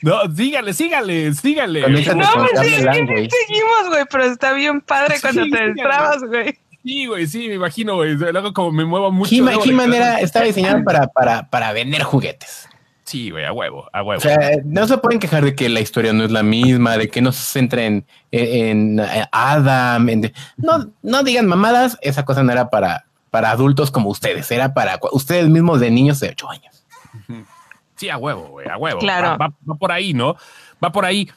[0.02, 1.82] No, sígale, sígale, sígale.
[1.88, 6.58] No, sí, seguimos, güey, pero está bien padre cuando te destrabas, güey.
[6.84, 8.16] Sí, güey, sí, me imagino, güey.
[8.16, 9.34] Luego como me muevo mucho.
[9.34, 12.68] He-Man era, estaba diseñado para, para, para vender juguetes.
[13.06, 14.18] Sí, güey, a huevo, a huevo.
[14.18, 17.10] O sea, no se pueden quejar de que la historia no es la misma, de
[17.10, 20.08] que no se centra en, en, Adam.
[20.58, 25.00] no, no digan mamadas, esa cosa no era para, para adultos como ustedes, era para
[25.12, 26.86] ustedes mismos de niños de 8 años.
[27.96, 29.00] Sí, a huevo, güey, a huevo.
[29.00, 29.38] Claro.
[29.38, 30.36] Va, por ahí, ¿no?
[30.84, 31.30] Va por ahí.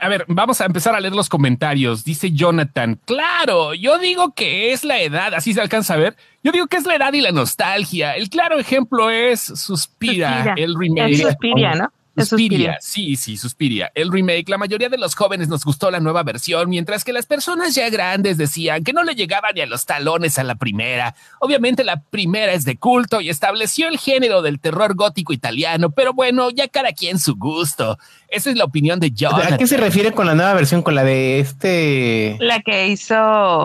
[0.00, 2.04] A, ver, vamos a empezar a leer los comentarios.
[2.04, 6.16] Dice Jonathan, claro, yo digo que es la edad, así se alcanza a ver.
[6.42, 8.16] Yo digo que es la edad y la nostalgia.
[8.16, 11.16] El claro ejemplo es Suspira, el remake.
[11.18, 11.92] Suspiria, ¿no?
[12.16, 13.90] Suspiria, sí, sí, Suspiria.
[13.94, 17.26] El remake, la mayoría de los jóvenes nos gustó la nueva versión, mientras que las
[17.26, 21.14] personas ya grandes decían que no le llegaban ni a los talones a la primera.
[21.38, 26.12] Obviamente la primera es de culto y estableció el género del terror gótico italiano, pero
[26.12, 27.98] bueno, ya cada quien su gusto.
[28.28, 29.40] Esa es la opinión de John.
[29.40, 30.82] ¿A qué se refiere con la nueva versión?
[30.82, 32.36] Con la de este.
[32.40, 33.64] La que hizo.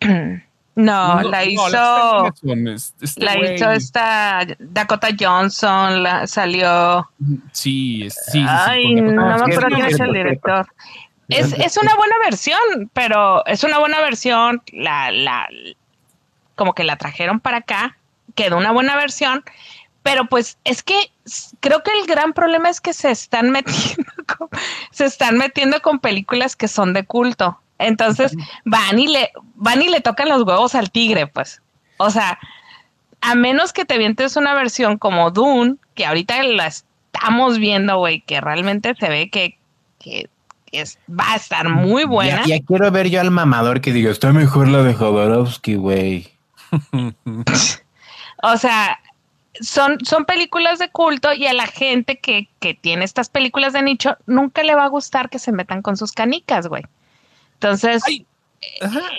[0.78, 2.32] No, la hizo.
[3.16, 7.10] la, hizo esta Dakota Johnson, la salió.
[7.50, 8.44] Sí, sí.
[8.48, 10.68] Ay, no me acuerdo quién es el director.
[11.28, 14.62] Es, es una buena versión, pero es una buena versión.
[14.70, 15.48] La, la,
[16.54, 17.96] como que la trajeron para acá,
[18.36, 19.42] quedó una buena versión,
[20.04, 21.10] pero pues es que
[21.58, 24.12] creo que el gran problema es que se están metiendo
[24.92, 27.58] se están metiendo con películas que son de culto.
[27.78, 31.62] Entonces van y le, van y le tocan los huevos al tigre, pues.
[31.98, 32.38] O sea,
[33.20, 38.20] a menos que te vientes una versión como Dune, que ahorita la estamos viendo, güey,
[38.20, 39.58] que realmente se ve que,
[39.98, 40.28] que
[40.72, 42.44] es, va a estar muy buena.
[42.46, 46.28] Ya, quiero ver yo al mamador que diga, está mejor la de Jodorowsky, güey.
[48.42, 49.00] o sea,
[49.60, 53.82] son, son películas de culto y a la gente que, que tiene estas películas de
[53.82, 56.84] nicho nunca le va a gustar que se metan con sus canicas, güey.
[57.60, 58.02] Entonces,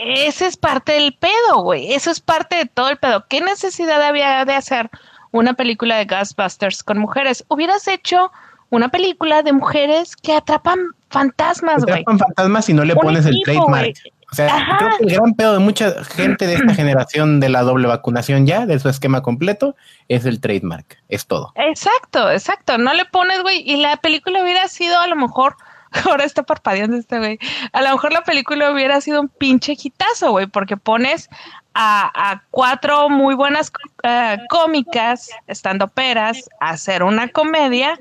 [0.06, 1.94] ese es parte del pedo, güey.
[1.94, 3.26] Eso es parte de todo el pedo.
[3.28, 4.90] ¿Qué necesidad había de hacer
[5.32, 7.44] una película de Ghostbusters con mujeres?
[7.50, 8.32] Hubieras hecho
[8.70, 12.02] una película de mujeres que atrapan fantasmas, güey.
[12.02, 13.96] Atrapan fantasmas y no le pones el trademark.
[14.32, 17.64] O sea, creo que el gran pedo de mucha gente de esta generación de la
[17.64, 19.76] doble vacunación ya, de su esquema completo,
[20.08, 21.00] es el trademark.
[21.10, 21.52] Es todo.
[21.56, 22.78] Exacto, exacto.
[22.78, 23.64] No le pones, güey.
[23.66, 25.56] Y la película hubiera sido a lo mejor
[26.06, 27.40] ahora está parpadeando este güey.
[27.72, 31.30] A lo mejor la película hubiera sido un pinche hitazo, güey, porque pones
[31.74, 33.72] a, cuatro muy buenas
[34.04, 37.98] eh, cómicas, estando peras, a hacer una comedia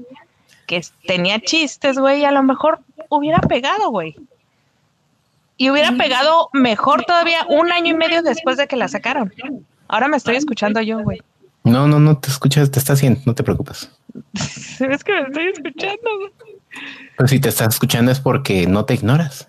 [0.66, 4.16] que tenía chistes, güey, y a lo mejor hubiera pegado, güey.
[5.56, 9.32] Y hubiera pegado mejor todavía un año y medio después de que la sacaron.
[9.88, 11.20] Ahora me estoy escuchando yo, güey.
[11.64, 13.90] No, no, no te escuchas, te estás haciendo, no te preocupes.
[14.34, 16.57] es que me estoy escuchando, güey.
[17.16, 19.48] Pero si te estás escuchando es porque no te ignoras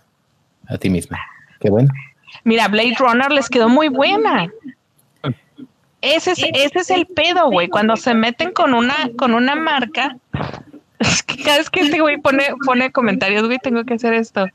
[0.68, 1.20] a ti misma.
[1.60, 1.90] Qué bueno.
[2.44, 4.50] Mira, Blade Runner les quedó muy buena.
[6.02, 7.68] Ese es, ese es el pedo, güey.
[7.68, 10.16] Cuando se meten con una, con una marca,
[11.00, 14.48] es que cada vez que este güey pone, pone comentarios, güey, tengo que hacer esto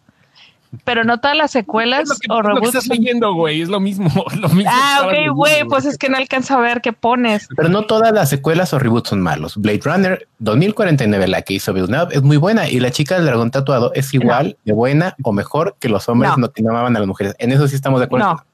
[0.84, 2.68] pero no todas las secuelas o reboots.
[2.68, 4.10] estás leyendo, güey, es lo mismo.
[4.40, 7.48] Lo mismo ah, ok, güey, pues es que no alcanzo a ver qué pones.
[7.56, 9.56] Pero no todas las secuelas o reboots son malos.
[9.56, 13.50] Blade Runner 2049, la que hizo Villeneuve, es muy buena y la chica del dragón
[13.50, 16.50] tatuado es igual de buena o mejor que los hombres no.
[16.56, 17.34] no amaban a las mujeres.
[17.38, 18.44] En eso sí estamos de acuerdo.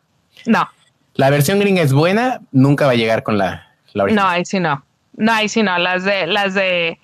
[0.46, 0.68] No, no.
[1.14, 4.24] La versión gringa es buena, nunca va a llegar con la, la original.
[4.24, 4.85] No, ahí sí no.
[5.16, 5.78] No, ahí sí no.
[5.78, 6.98] Las de, las de,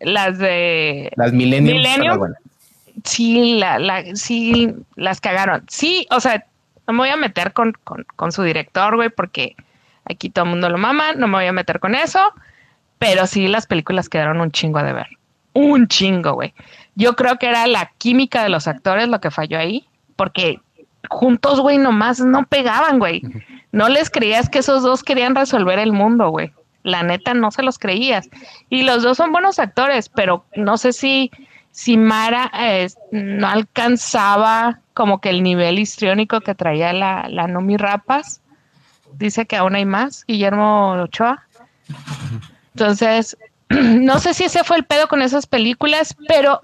[0.00, 1.12] las de.
[1.16, 1.82] Las Millennium
[3.04, 5.64] sí, la, la, sí las cagaron.
[5.68, 6.44] Sí, o sea,
[6.86, 7.72] no me voy a meter con,
[8.16, 9.56] con, su director, güey, porque
[10.04, 12.20] aquí todo el mundo lo mama, no me voy a meter con eso,
[12.98, 15.06] pero sí las películas quedaron un chingo de ver.
[15.52, 16.52] Un chingo, güey.
[16.94, 19.86] Yo creo que era la química de los actores lo que falló ahí,
[20.16, 20.60] porque
[21.08, 23.22] juntos, güey, nomás no pegaban, güey.
[23.72, 26.52] No les creías que esos dos querían resolver el mundo, güey.
[26.82, 28.28] La neta no se los creías.
[28.68, 31.30] Y los dos son buenos actores, pero no sé si
[31.74, 38.40] si Mara eh, no alcanzaba como que el nivel histriónico que traía la, la Rapas,
[39.14, 41.44] dice que aún hay más, Guillermo Ochoa.
[42.74, 43.36] Entonces,
[43.70, 46.60] no sé si ese fue el pedo con esas películas, pero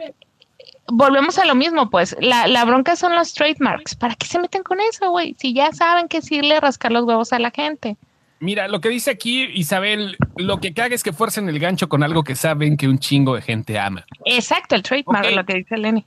[0.86, 2.16] volvemos a lo mismo, pues.
[2.20, 3.96] La, la bronca son los trademarks.
[3.96, 5.34] ¿Para qué se meten con eso, güey?
[5.40, 7.96] Si ya saben que sí le rascar los huevos a la gente.
[8.40, 12.02] Mira, lo que dice aquí Isabel, lo que caga es que fuercen el gancho con
[12.02, 14.06] algo que saben que un chingo de gente ama.
[14.24, 16.06] Exacto, el trademark, lo que dice Lenny.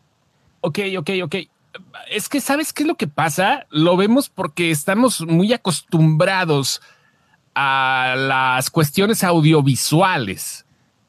[0.62, 1.36] Ok, ok, ok.
[2.10, 3.68] Es que, ¿sabes qué es lo que pasa?
[3.70, 6.82] Lo vemos porque estamos muy acostumbrados
[7.54, 10.63] a las cuestiones audiovisuales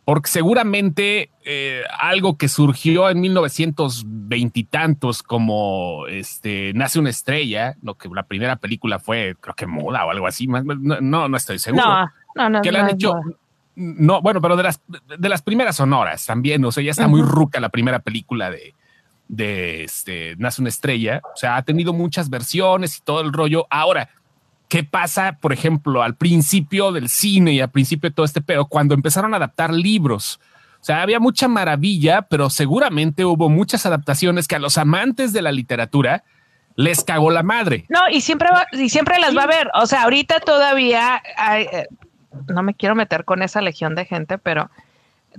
[0.05, 7.75] porque seguramente eh, algo que surgió en 1920 y tantos como este nace una estrella,
[7.83, 11.59] lo que la primera película fue, creo que moda o algo así, no, no, estoy
[11.59, 11.85] seguro.
[11.85, 12.62] No, no, no.
[12.62, 13.14] Que le han hecho,
[13.77, 17.23] no, bueno, pero de las de las primeras sonoras también, o sea, ya está muy
[17.23, 18.75] ruca la primera película de
[19.29, 23.67] de este nace una estrella, o sea, ha tenido muchas versiones y todo el rollo.
[23.71, 24.11] Ahora,
[24.75, 28.67] ¿Qué pasa, por ejemplo, al principio del cine y al principio de todo este pedo,
[28.67, 30.41] cuando empezaron a adaptar libros?
[30.81, 35.43] O sea, había mucha maravilla, pero seguramente hubo muchas adaptaciones que a los amantes de
[35.43, 36.25] la literatura
[36.75, 37.85] les cagó la madre.
[37.89, 39.71] No, y siempre y siempre las va a ver.
[39.75, 41.23] O sea, ahorita todavía
[41.57, 41.87] eh,
[42.49, 44.73] no me quiero meter con esa legión de gente, pero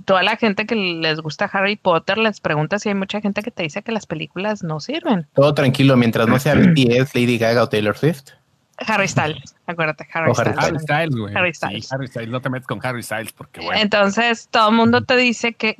[0.06, 3.50] toda la gente que les gusta Harry Potter les pregunta si hay mucha gente que
[3.50, 5.26] te dice que las películas no sirven.
[5.34, 8.30] Todo tranquilo, mientras no sea BTS, Lady Gaga o Taylor Swift.
[8.78, 10.58] Harry Styles, acuérdate, Harry, Styles.
[10.58, 11.34] Harry Styles, güey.
[11.34, 11.92] Harry Styles.
[11.92, 13.80] Harry Styles, no te metes con Harry Styles porque, bueno.
[13.80, 15.76] Entonces, todo el mundo te dice que,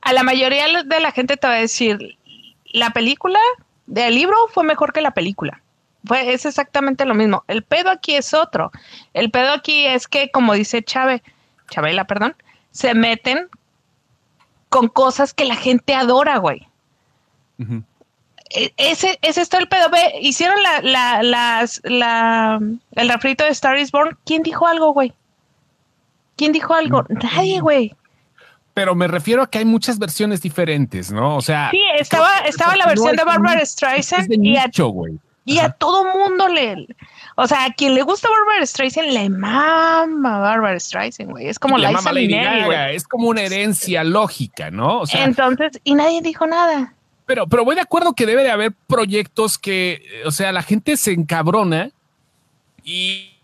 [0.00, 2.16] a la mayoría de la gente te va a decir,
[2.72, 3.38] la película
[3.86, 5.60] del libro fue mejor que la película.
[6.04, 7.44] Fue, es exactamente lo mismo.
[7.46, 8.70] El pedo aquí es otro.
[9.12, 11.22] El pedo aquí es que, como dice Chávez,
[11.70, 12.34] Chabela, perdón,
[12.70, 13.48] se meten
[14.68, 16.66] con cosas que la gente adora, güey.
[17.58, 17.82] E,
[18.76, 19.90] ese, ese es todo el pedo.
[19.90, 22.60] Ve, hicieron la, la, las, la,
[22.92, 24.16] el refrito de Star is Born.
[24.24, 25.12] ¿Quién dijo algo, güey?
[26.36, 27.04] ¿Quién dijo algo?
[27.08, 27.94] Nadie, güey.
[28.74, 31.36] Pero me refiero a que hay muchas versiones diferentes, ¿no?
[31.36, 31.70] O sea.
[31.72, 34.70] Sí, estaba, estaba la versión de Barbara Streisand y, a,
[35.44, 36.86] y a todo mundo le.
[37.34, 41.48] O sea, a quien le gusta Barbara Streisand le mama Barbara Streisand, güey.
[41.48, 45.00] Es como la Liza Es como una herencia lógica, ¿no?
[45.00, 46.94] O sea, Entonces, y nadie dijo nada.
[47.28, 50.96] Pero, pero voy de acuerdo que debe de haber proyectos que, o sea, la gente
[50.96, 51.90] se encabrona
[52.82, 53.34] y.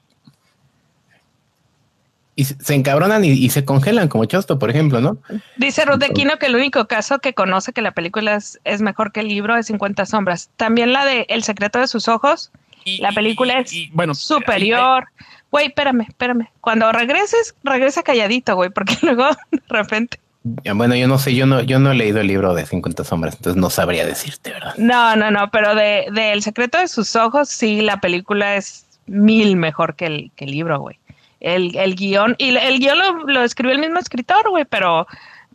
[2.35, 5.19] Y se encabronan y, se congelan, como Chosto, por ejemplo, ¿no?
[5.57, 9.13] Dice Ruth de Quino que el único caso que conoce que la película es, mejor
[9.13, 10.51] que el libro es 50 Sombras.
[10.57, 12.51] También la de El secreto de sus ojos.
[12.99, 15.09] la película es bueno, superior.
[15.53, 16.49] Güey, espérame, espérame.
[16.61, 21.63] Cuando regreses, regresa calladito, güey, porque luego de repente bueno, yo no sé, yo no,
[21.63, 24.75] yo no he leído el libro de 50 sombras, entonces no sabría decirte, ¿verdad?
[24.77, 29.57] No, no, no, pero de, El secreto de sus ojos, sí, la película es mil
[29.57, 30.99] mejor que el, que el libro, güey.
[31.41, 35.07] El, el guion, y el guion lo, lo escribió el mismo escritor, güey, pero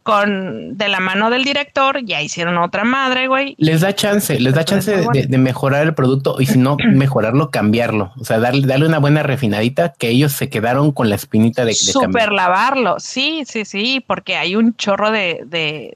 [0.10, 3.54] con de la mano del director, ya hicieron otra madre, güey.
[3.60, 8.12] Les da chance, les da chance de, mejorar el producto y si no, mejorarlo, cambiarlo.
[8.20, 11.72] O sea, darle, darle una buena refinadita que ellos se quedaron con la espinita de,
[11.72, 15.96] de Super lavarlo, sí, sí, sí, porque hay un chorro de...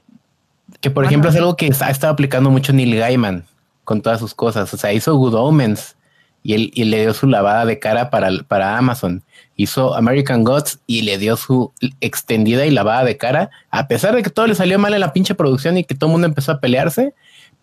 [0.80, 3.44] que por ejemplo es algo que ha estado aplicando mucho Neil Gaiman
[3.82, 4.72] con todas sus cosas.
[4.72, 5.96] O sea, hizo Good Omens
[6.44, 9.24] y él y le dio su lavada de cara para, para Amazon
[9.56, 14.22] hizo American Gods y le dio su extendida y lavada de cara, a pesar de
[14.22, 16.52] que todo le salió mal en la pinche producción y que todo el mundo empezó
[16.52, 17.14] a pelearse,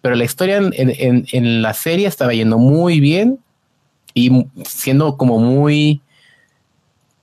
[0.02, 3.40] pero la historia en, en, en la serie estaba yendo muy bien
[4.14, 6.02] y siendo como muy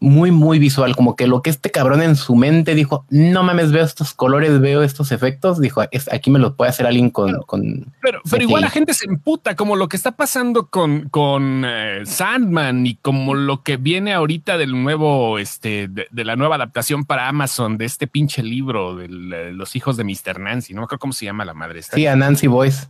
[0.01, 3.73] muy, muy visual, como que lo que este cabrón en su mente dijo, no mames,
[3.73, 7.33] veo estos colores, veo estos efectos, dijo, es, aquí me lo puede hacer alguien con...
[7.33, 11.09] Pero, con pero, pero igual la gente se emputa, como lo que está pasando con,
[11.09, 16.57] con eh, Sandman y como lo que viene ahorita del nuevo, este, de, la nueva
[16.57, 19.09] adaptación para Amazon de este pinche libro de
[19.53, 20.39] los hijos de Mr.
[20.39, 21.83] Nancy, no me acuerdo cómo se llama la madre.
[21.83, 22.87] Sí, a Nancy Boyce.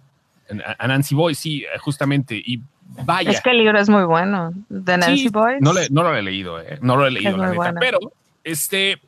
[0.78, 2.36] A, Nancy Boyce, sí, justamente.
[2.44, 2.62] Y
[3.04, 3.30] Vaya.
[3.30, 4.52] Es que el libro es muy bueno.
[4.68, 5.60] De Nancy Boyce.
[5.60, 6.78] No, no lo he leído, eh.
[6.80, 7.74] no lo he leído, la neta.
[7.78, 7.98] Pero,
[8.44, 9.00] este, eh,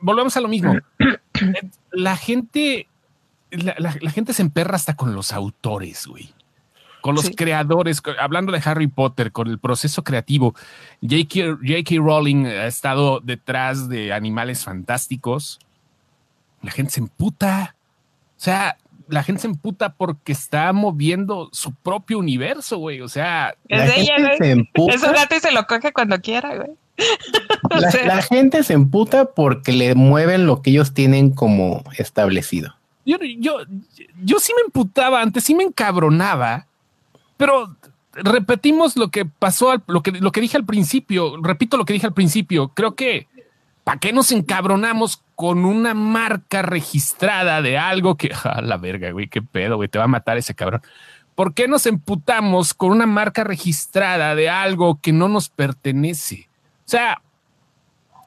[0.00, 0.74] volvemos a lo mismo.
[1.92, 2.86] la gente,
[3.50, 6.32] la, gente se emperra hasta con los autores, güey.
[7.00, 10.54] Con los creadores, hablando de Harry Potter, con el proceso creativo.
[11.02, 11.96] J.K.
[11.96, 15.58] Rowling ha estado detrás de animales fantásticos.
[16.62, 17.76] La gente se emputa.
[18.38, 18.78] O sea,
[19.08, 23.00] la gente se emputa porque está moviendo su propio universo, güey.
[23.00, 24.68] O sea, es de ella, güey.
[24.88, 26.70] Es un gato y se lo coge cuando quiera, güey.
[27.70, 32.74] La, gente se emputa porque le mueven lo que ellos tienen como establecido.
[33.04, 33.58] Yo, yo,
[34.22, 36.66] yo sí me emputaba antes, sí me encabronaba,
[37.36, 37.74] pero
[38.12, 42.06] repetimos lo que pasó, lo que, lo que dije al principio, repito lo que dije
[42.06, 43.26] al principio, creo que
[43.84, 49.28] ¿Para qué nos encabronamos con una marca registrada de algo que, a la verga, güey,
[49.28, 50.82] qué pedo, güey, te va a matar ese cabrón?
[51.34, 56.48] ¿Por qué nos emputamos con una marca registrada de algo que no nos pertenece?
[56.86, 57.20] O sea,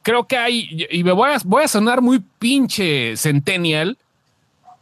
[0.03, 3.97] creo que hay, y me voy a, sonar muy pinche centennial,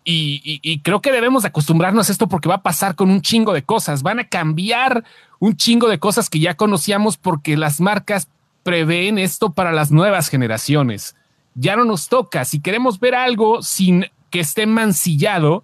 [0.08, 3.54] y, y, creo que debemos acostumbrarnos a esto porque va a pasar con un chingo
[3.54, 4.04] de cosas.
[4.04, 5.04] Van a cambiar
[5.40, 8.28] un chingo de cosas que ya conocíamos porque las marcas
[8.65, 11.15] prevén esto para las nuevas generaciones.
[11.54, 12.43] Ya no nos toca.
[12.45, 15.63] Si queremos ver algo sin que esté mancillado,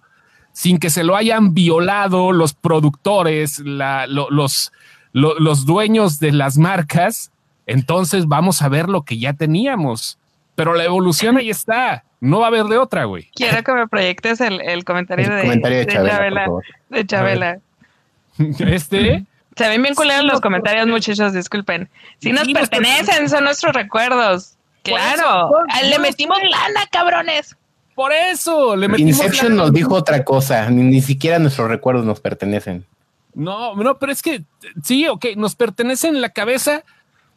[0.52, 4.72] sin que se lo hayan violado los productores, los,
[5.12, 7.32] los dueños de las marcas,
[7.66, 10.20] entonces vamos a ver lo que ya teníamos.
[10.54, 12.04] Pero la evolución ahí está.
[12.20, 13.28] No va a haber de otra, güey.
[13.34, 16.46] Quiero que me proyectes el, comentario, de, de, Chabela.
[16.88, 17.58] De Chabela.
[18.60, 19.26] Este.
[19.56, 21.90] Se ven bien culeros los comentarios, muchachos, disculpen.
[22.18, 24.56] Si nos pertenecen, son nuestros recuerdos.
[24.82, 25.50] Claro,
[25.82, 27.56] le metimos lana, cabrones.
[27.94, 32.86] Por eso, le metimos Inception nos dijo otra cosa, ni, siquiera nuestros recuerdos nos pertenecen.
[33.34, 34.44] No, no, pero es que
[34.82, 36.84] sí, ok, nos pertenecen en la cabeza,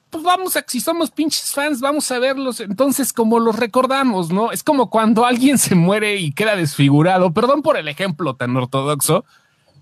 [0.09, 4.51] pues vamos a, si somos pinches fans, vamos a verlos entonces como los recordamos, ¿no?
[4.51, 9.25] Es como cuando alguien se muere y queda desfigurado, perdón por el ejemplo tan ortodoxo,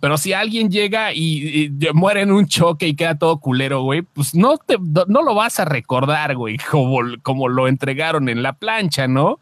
[0.04, 4.36] pero si alguien llega y, muere en un choque y queda todo culero, güey, pues
[4.36, 9.08] no, te, no lo vas a recordar, güey, como, como lo entregaron en la plancha,
[9.08, 9.28] ¿no?
[9.30, 9.40] O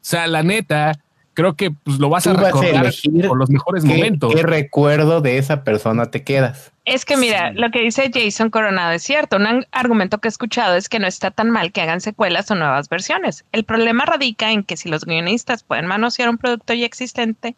[0.00, 0.98] sea, la neta,
[1.32, 2.92] creo que pues, lo vas a recordar
[3.28, 4.34] por los mejores momentos.
[4.34, 6.72] ¿Qué recuerdo de esa persona te quedas?
[6.84, 9.36] Es que mira, lo que dice Jason Coronado es cierto.
[9.36, 12.56] Un argumento que he escuchado es que no está tan mal que hagan secuelas o
[12.56, 13.44] nuevas versiones.
[13.52, 17.54] El problema radica en que si los guionistas pueden manosear un producto ya existente,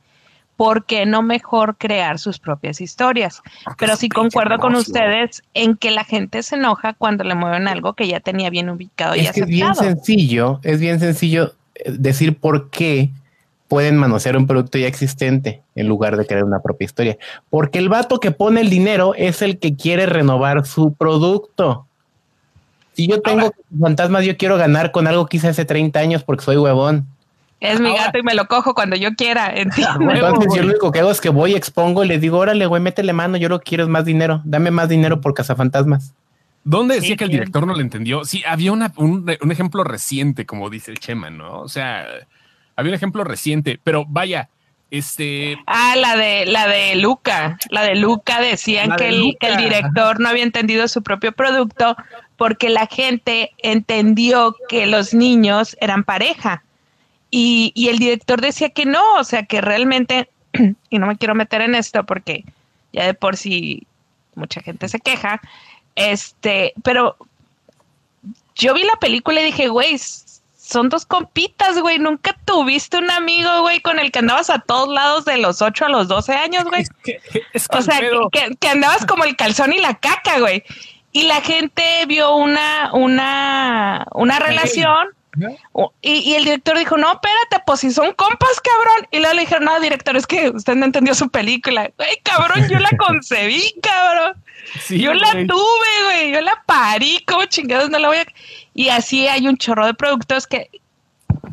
[0.62, 3.42] ¿por qué no mejor crear sus propias historias?
[3.78, 7.94] Pero sí concuerdo con ustedes en que la gente se enoja cuando le mueven algo
[7.94, 12.38] que ya tenía bien ubicado y es Es bien sencillo, es bien sencillo eh, decir
[12.38, 13.10] por qué
[13.66, 17.18] pueden manosear un producto ya existente en lugar de crear una propia historia.
[17.50, 21.88] Porque el vato que pone el dinero es el que quiere renovar su producto.
[22.92, 26.44] Si yo tengo fantasmas, yo quiero ganar con algo que hice hace 30 años porque
[26.44, 27.08] soy huevón.
[27.62, 29.52] Es mi gato y me lo cojo cuando yo quiera.
[29.54, 29.86] Entonces
[30.54, 33.12] yo lo único que hago es que voy, expongo y le digo, órale, güey, métele
[33.12, 34.42] mano, yo lo quiero es más dinero.
[34.44, 36.12] Dame más dinero por cazafantasmas.
[36.64, 38.24] ¿Dónde decía que el director no lo entendió?
[38.24, 41.60] Sí, había una, un, ejemplo reciente, como dice el Chema, ¿no?
[41.60, 42.04] O sea,
[42.76, 44.48] había un ejemplo reciente, pero vaya,
[44.90, 45.56] este.
[45.66, 47.58] Ah, la de la de Luca.
[47.70, 51.96] La de Luca decían que, el, que el director no había entendido su propio producto
[52.36, 56.62] porque la gente entendió que los niños eran pareja.
[57.34, 60.28] Y, y el director decía que no, o sea, que realmente,
[60.90, 62.44] y no me quiero meter en esto porque
[62.92, 63.86] ya de por sí
[64.34, 65.40] mucha gente se queja,
[65.94, 67.16] este, pero
[68.54, 71.98] yo vi la película y dije, güey, son dos compitas, güey.
[71.98, 75.86] Nunca tuviste un amigo, güey, con el que andabas a todos lados de los 8
[75.86, 76.84] a los 12 años, güey.
[77.70, 80.64] o sea, que, que, andabas como el calzón y la caca, güey.
[81.12, 85.08] Y la gente vio una, una, una relación
[86.02, 89.08] y, el director dijo, no, espérate, pues si son compas, cabrón.
[89.10, 91.90] Y luego le dijeron, no, director, es que usted no entendió su película.
[91.96, 94.36] Güey, cabrón, yo la concebí, cabrón.
[94.90, 98.26] yo la tuve, güey, yo la parí, como chingados no la voy a...
[98.74, 100.70] Y así hay un chorro de productos que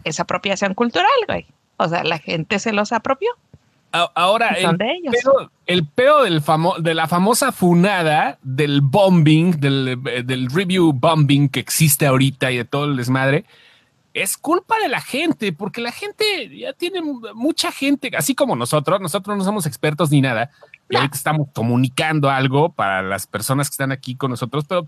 [0.04, 1.46] es apropiación cultural, güey.
[1.78, 3.30] O sea, la gente se los apropió.
[3.92, 6.44] Ahora, el, pedo, el pedo del
[6.80, 12.66] de la famosa funada del bombing, del, del review bombing que existe ahorita y de
[12.66, 13.46] todo el desmadre,
[14.14, 17.02] es culpa de la gente, porque la gente ya tiene
[17.34, 20.50] mucha gente, así como nosotros, nosotros no somos expertos ni nada,
[20.90, 24.88] y ahorita estamos comunicando algo para las personas que están aquí con nosotros, pero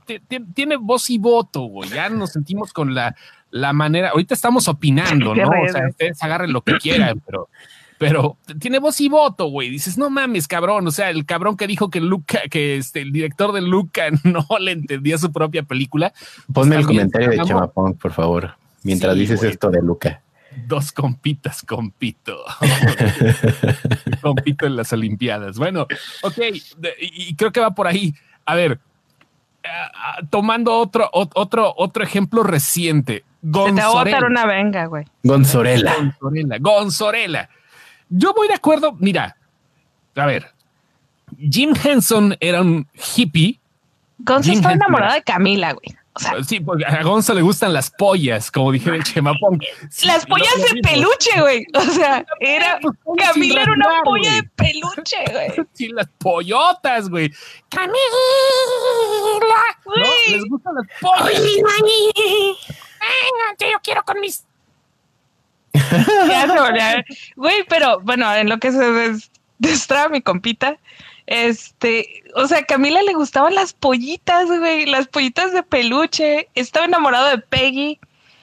[0.56, 1.90] tiene voz y voto, güey.
[1.90, 3.16] ya nos sentimos con la,
[3.52, 5.50] la manera, ahorita estamos opinando, ¿no?
[5.50, 7.50] O sea, ustedes agarren lo que quieran, pero
[7.98, 9.70] pero tiene voz y voto, güey.
[9.70, 10.88] Dices, no mames, cabrón.
[10.88, 14.48] O sea, el cabrón que dijo que Luca, que este, el director de Luca no
[14.60, 16.12] le entendía su propia película.
[16.52, 20.22] Ponme el comentario de Chamapón, por favor mientras dices esto de Luca.
[20.68, 22.44] Dos compitas, compito.
[24.22, 25.58] compito en las Olimpiadas.
[25.58, 25.88] Bueno,
[26.24, 26.38] ok,
[27.00, 28.14] y creo que va por ahí.
[28.46, 28.80] A ver,
[29.64, 33.24] eh, ah, tomando otro, otro, otro ejemplo reciente.
[33.42, 34.04] Gonzorela.
[34.04, 35.06] te va a una venga, güey.
[35.24, 35.96] Gonzorela.
[35.96, 36.58] Gonzorela.
[36.60, 37.50] Gonzorela.
[38.10, 38.96] Yo voy de acuerdo.
[39.00, 39.38] Mira,
[40.16, 40.52] a ver,
[41.38, 43.60] Jim Henson era un hippie.
[44.20, 45.98] Gonzo está enamorado de Camila, güey.
[46.48, 49.60] Sí, porque a Gonzo le gustan las pollas, como dije el Chemapón.
[50.04, 51.66] las pollas de peluche, güey.
[51.74, 52.80] O sea, era
[53.18, 55.68] Camila era una polla de peluche, güey.
[55.74, 57.32] Sí, las pollotas, güey.
[57.70, 57.96] Camila.
[59.86, 60.04] ¿No?
[60.30, 61.42] Les gustan las pollas.
[63.60, 64.46] yo quiero con mis
[67.36, 70.78] Güey, pero bueno, en lo que se destraba mi compita,
[71.28, 76.86] este, o sea, a Camila le gustaban las pollitas, güey, las pollitas de peluche, estaba
[76.86, 78.00] enamorado de Peggy.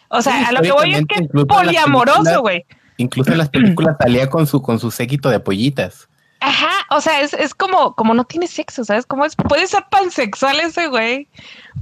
[0.09, 2.65] O sea, a lo que voy es que es poliamoroso, güey.
[2.97, 6.09] Incluso en las películas salía con su, con su séquito de pollitas.
[6.41, 9.07] Ajá, o sea, es, es como, como no tiene sexo, ¿sabes?
[9.07, 11.27] Como es, puede ser pansexual ese güey,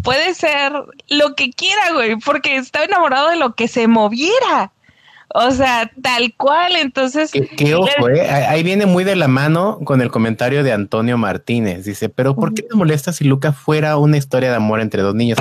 [0.03, 0.73] puede ser
[1.09, 4.73] lo que quiera, güey, porque estaba enamorado de lo que se moviera.
[5.39, 7.31] O sea, tal cual, entonces...
[7.31, 8.27] Qué, ojo, ¿eh?
[8.31, 11.85] Ahí viene muy de la mano con el comentario de Antonio Martínez.
[11.85, 15.15] Dice, pero ¿por qué te molesta si Luca fuera una historia de amor entre dos
[15.15, 15.39] niños?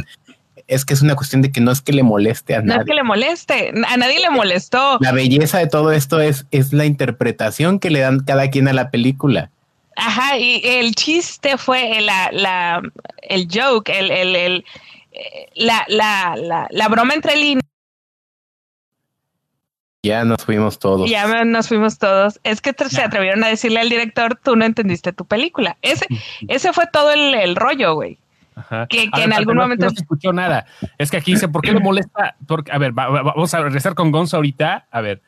[0.67, 2.75] Es que es una cuestión de que no es que le moleste a nadie.
[2.75, 4.97] No es que le moleste, a nadie le molestó.
[4.99, 8.73] La belleza de todo esto es, es la interpretación que le dan cada quien a
[8.73, 9.49] la película.
[9.95, 12.81] Ajá, y el chiste fue la, la
[13.21, 14.65] el joke, el, el, el
[15.55, 17.63] la, la, la, la broma entre líneas
[20.05, 21.09] ya nos fuimos todos.
[21.09, 22.39] Ya nos fuimos todos.
[22.43, 25.77] Es que se atrevieron a decirle al director, tú no entendiste tu película.
[25.81, 26.05] Ese,
[26.47, 28.19] ese fue todo el, rollo, güey.
[28.89, 30.65] Que, en algún momento no se escuchó nada.
[30.97, 32.35] Es que aquí dice, ¿por qué le molesta?
[32.47, 34.85] Porque, a ver, vamos a regresar con Gonzo ahorita.
[34.89, 35.21] A ver,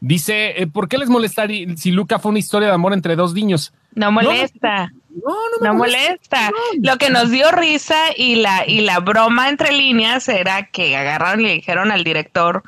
[0.00, 3.34] dice, eh, ¿por qué les molesta si Luca fue una historia de amor entre dos
[3.34, 3.72] niños?
[3.94, 4.92] No molesta.
[5.10, 6.50] No, no, no molesta.
[6.80, 11.40] Lo que nos dio risa y la, y la broma entre líneas era que agarraron
[11.40, 12.62] y le dijeron al director,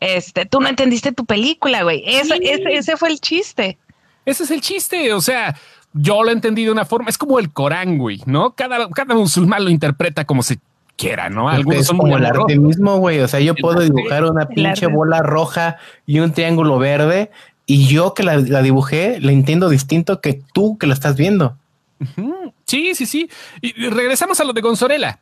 [0.00, 2.02] este, tú no entendiste tu película, güey.
[2.06, 3.78] Ese, ese, fue el chiste.
[4.24, 5.12] Ese es el chiste.
[5.12, 5.56] O sea,
[5.92, 7.10] yo lo entendí de una forma.
[7.10, 8.52] Es como el Corán, güey, ¿no?
[8.52, 10.58] Cada, cada musulmán lo interpreta como se
[10.96, 11.48] quiera, ¿no?
[11.48, 13.20] Algunos son como el arte mismo, güey.
[13.20, 15.76] O sea, yo puedo dibujar una pinche bola roja
[16.06, 17.30] y un triángulo verde
[17.66, 21.56] y yo que la, dibujé la entiendo distinto que tú que la estás viendo.
[22.66, 23.30] Sí, sí, sí.
[23.60, 25.20] Y regresamos a lo de Gonzorela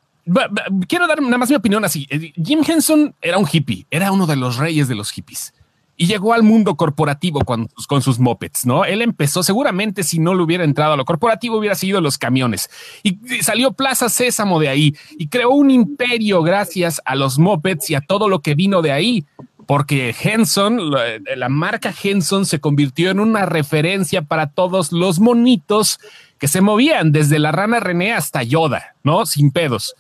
[0.88, 2.06] quiero dar nada más mi opinión así.
[2.10, 5.52] Eh, Jim Henson era un hippie, era uno de los reyes de los hippies
[5.96, 7.68] y llegó al mundo corporativo con,
[8.02, 8.84] sus mopeds, ¿no?
[8.84, 12.68] Él empezó, seguramente si no le hubiera entrado a lo corporativo hubiera sido los camiones
[13.02, 17.94] y salió Plaza Sésamo de ahí y creó un imperio gracias a los mopeds y
[17.94, 19.24] a todo lo que vino de ahí.
[19.66, 25.98] Porque Henson, la marca Henson se convirtió en una referencia para todos los monitos
[26.38, 29.26] que se movían desde la rana René hasta Yoda, ¿no?
[29.26, 29.96] Sin pedos.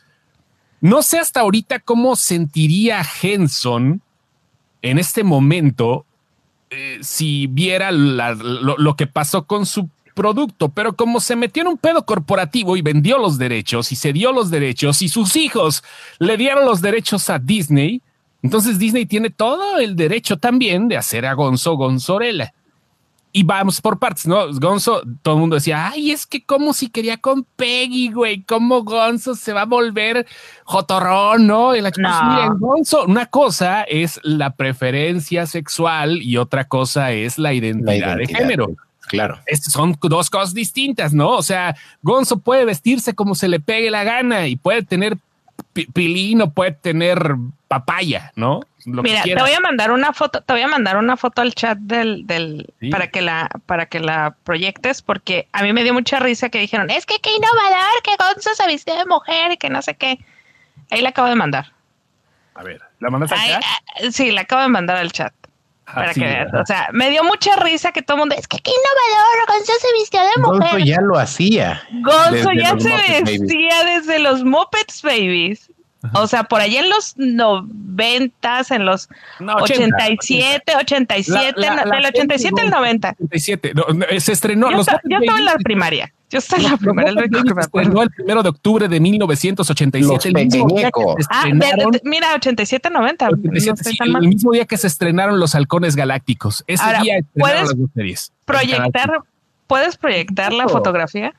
[0.80, 4.00] No sé hasta ahorita cómo sentiría Henson
[4.82, 6.04] en este momento
[6.70, 11.78] eh, si viera lo, que pasó con su producto, pero como se metió en un
[11.78, 15.84] pedo corporativo y vendió los derechos y se dio los derechos y sus hijos
[16.18, 18.02] le dieron los derechos a Disney,
[18.42, 22.52] entonces Disney tiene todo el derecho también de hacer a Gonzo Gonzorela
[23.36, 24.50] y vamos por partes, ¿no?
[24.50, 28.82] Gonzo, todo el mundo decía, ay, es que como si quería con Peggy, güey, cómo
[28.82, 30.26] Gonzo se va a volver
[30.64, 31.76] jotorrón, ¿no?
[31.76, 32.56] Y la no.
[32.58, 38.68] Gonzo, una cosa es la preferencia sexual y otra cosa es la identidad, de género.
[39.06, 39.38] Claro.
[39.60, 41.32] son dos cosas distintas, ¿no?
[41.32, 45.18] O sea, Gonzo puede vestirse como se le pegue la gana y puede tener
[45.92, 47.36] pilino, puede tener
[47.68, 48.60] papaya, ¿no?
[48.84, 51.76] Mira, te voy a mandar una foto, te voy a mandar una foto al chat
[51.76, 56.20] del, del para que la, para que la proyectes, porque a mí me dio mucha
[56.20, 59.70] risa que dijeron, es que qué innovador, que Gonzo se viste de mujer y que
[59.70, 60.20] no sé qué.
[60.90, 61.72] Ahí la acabo de mandar.
[62.54, 63.62] A ver, ¿la mandas al chat?
[63.64, 65.34] Ah, sí, la acabo de mandar al chat.
[65.92, 66.52] Para que veas.
[66.52, 69.72] O sea, me dio mucha risa que todo el mundo, es que qué innovador, Gonzo
[69.80, 70.70] se vistió de mujer.
[70.72, 71.82] Gonzo ya lo hacía.
[72.02, 75.70] Gonzo ya se vestía desde los Muppets Babies.
[76.14, 79.08] O sea, por allá en los noventas, en los
[79.40, 83.16] 87, 87, del 87 al 90.
[83.18, 83.72] 87,
[84.18, 84.70] se estrenó.
[84.70, 85.00] Yo, estaba
[85.38, 86.12] en la primaria.
[86.28, 87.14] Yo estaba en la primaria.
[87.54, 90.28] se estrenó el primero de octubre de 1987.
[90.28, 91.44] el mismo día que se ah,
[92.04, 93.28] mira, 87, 90.
[93.28, 96.64] el mismo día que se estrenaron los halcones galácticos.
[96.66, 97.74] Ese día ¿puedes
[98.44, 99.10] Proyectar,
[99.66, 101.34] ¿Puedes proyectar la fotografía?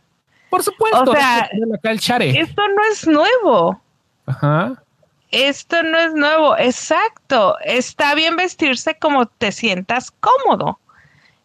[0.50, 1.04] Por supuesto.
[1.04, 1.50] O sea,
[1.84, 3.82] esto no es nuevo.
[4.28, 4.84] Ajá.
[5.32, 7.58] Esto no es nuevo, exacto.
[7.66, 10.80] Está bien vestirse como te sientas cómodo.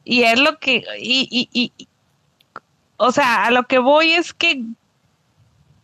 [0.04, 1.88] Y es lo que, y, y, y,
[2.96, 4.64] o sea, a lo que voy es que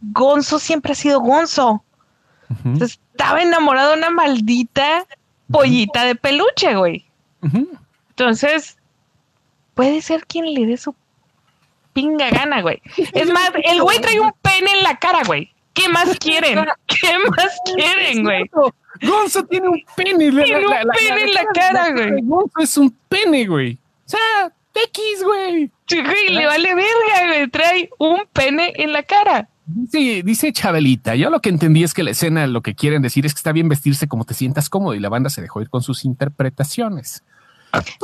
[0.01, 1.83] Gonzo siempre ha sido Gonzo.
[2.81, 5.07] Estaba enamorado de una maldita
[5.51, 7.05] pollita de peluche, güey.
[8.11, 8.77] Entonces,
[9.75, 10.95] puede ser quien le dé su
[11.93, 12.81] pinga gana, güey.
[13.13, 15.53] Es más, el güey trae un pene en la cara, güey.
[15.79, 16.67] ¿Qué más quieren?
[16.87, 18.51] ¿Qué más quieren, güey?
[19.03, 20.31] Gonzo tiene un pene.
[20.31, 22.23] Tiene un pene en la cara, güey.
[22.23, 23.75] Gonzo es un pene, güey.
[23.75, 25.71] O sea, X, güey.
[25.87, 27.49] Sí, güey, le vale verga, güey.
[27.49, 29.49] Trae un pene en la cara.
[29.91, 31.15] Sí, dice Chabelita.
[31.15, 33.53] Yo lo que entendí es que la escena lo que quieren decir es que está
[33.53, 37.23] bien vestirse como te sientas cómodo y la banda se dejó ir con sus interpretaciones.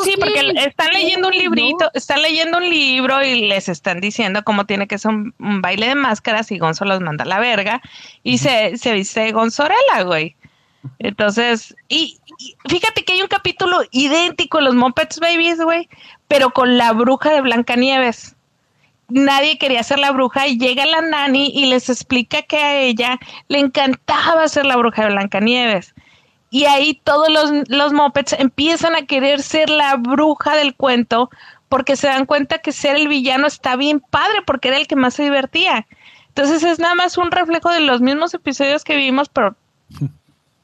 [0.02, 4.66] Sí, porque están leyendo un librito, están leyendo un libro y les están diciendo cómo
[4.66, 7.80] tiene que ser un, baile de máscaras y Gonzo los manda a la verga
[8.22, 10.36] y se, se viste Gonzorela, güey.
[10.98, 12.18] Entonces, y,
[12.68, 15.88] fíjate que hay un capítulo idéntico en los Muppets Babies, güey,
[16.28, 18.36] pero con la bruja de Blancanieves.
[19.08, 23.18] Nadie quería ser la bruja y llega la nani y les explica que a ella
[23.48, 25.94] le encantaba ser la bruja de Blancanieves.
[26.54, 31.28] Y ahí todos los, los Muppets empiezan a querer ser la bruja del cuento
[31.68, 34.94] porque se dan cuenta que ser el villano está bien padre porque era el que
[34.94, 35.84] más se divertía.
[36.28, 39.56] Entonces es nada más un reflejo de los mismos episodios que vivimos, pero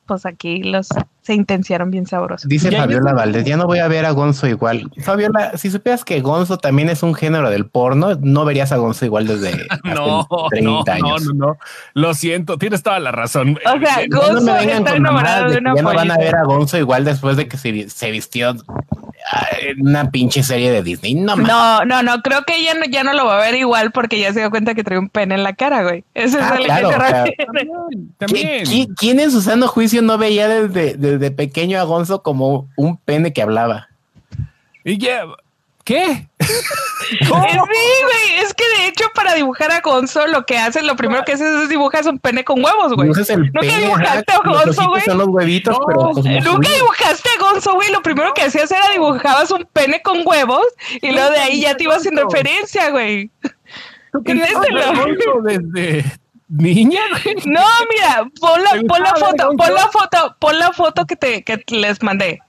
[0.07, 0.91] pues aquí los
[1.31, 2.49] se intenciaron bien sabrosos.
[2.49, 4.91] Dice Fabiola Valdés, ya no voy a ver a Gonzo igual.
[5.05, 9.05] Fabiola, si supieras que Gonzo también es un género del porno, no verías a Gonzo
[9.05, 11.27] igual desde no, 30 años.
[11.27, 11.59] No, no, no,
[11.95, 13.57] lo siento, tienes toda la razón.
[13.65, 17.05] O sea, Gonzo está enamorado de, una Ya no van a ver a Gonzo igual
[17.05, 18.57] después de que se, se vistió
[19.81, 21.15] una pinche serie de Disney.
[21.15, 23.93] No, no, no, no, creo que ella no, ya no lo va a ver igual
[23.93, 26.05] porque ya se dio cuenta que trae un pene en la cara, güey.
[26.15, 26.91] Eso es ah, el claro,
[28.19, 28.65] también,
[28.97, 33.33] ¿Quién, en su sano juicio no veía desde, desde pequeño a Gonzo como un pene
[33.33, 33.89] que hablaba?
[34.85, 35.25] Y ya,
[35.85, 36.29] ¿Qué?
[37.11, 38.43] Sí, güey.
[38.43, 41.63] Es que de hecho, para dibujar a Gonzo, lo que haces, lo primero que haces
[41.63, 43.09] es dibujar un pene con huevos, güey.
[43.09, 45.03] Nunca dibujaste a Gonzo, güey.
[45.03, 46.13] Son los huevitos, pero.
[46.43, 47.91] Nunca dibujaste a Gonzo, güey.
[47.91, 50.67] Lo primero que hacías era dibujabas un pene con huevos
[51.01, 53.31] y luego de ahí ya te ibas sin referencia, güey.
[55.43, 56.05] desde
[56.49, 57.03] niña.
[57.47, 61.45] No, mira, pon la, pon la foto, pon la foto, pon la foto que te
[61.45, 62.41] que les mandé.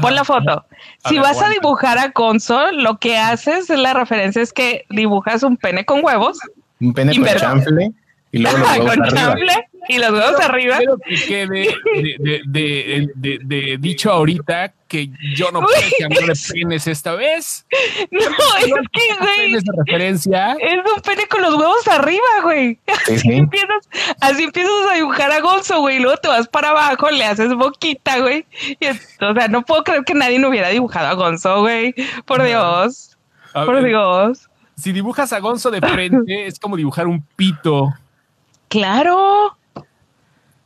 [0.00, 0.66] Pon la foto.
[1.08, 5.42] si vas a dibujar a Gonzo, lo que haces es la referencia es que dibujas
[5.42, 6.38] un pene con huevos.
[6.80, 7.92] Un pene con chanfle
[8.32, 10.78] y luego los huevos arriba y los dedos arriba.
[11.06, 11.74] que quede
[12.46, 17.66] de, dicho ahorita que yo no puedo cambiar de penes esta vez.
[18.10, 18.20] No,
[18.58, 19.54] es que, güey.
[19.54, 20.56] Esa referencia.
[20.60, 22.78] Es un pene con los huevos arriba, güey.
[22.86, 23.88] Así, empiezas,
[24.20, 25.96] así empiezas a dibujar a Gonzo, güey.
[25.96, 28.44] Y luego te vas para abajo, le haces boquita, güey.
[29.20, 31.94] o sea, no puedo creer que nadie no hubiera dibujado a Gonzo, güey.
[32.24, 33.16] Por Dios.
[33.52, 34.48] Por Dios.
[34.76, 37.92] Si dibujas a Gonzo de frente, es como dibujar un pito.
[38.68, 39.56] Claro.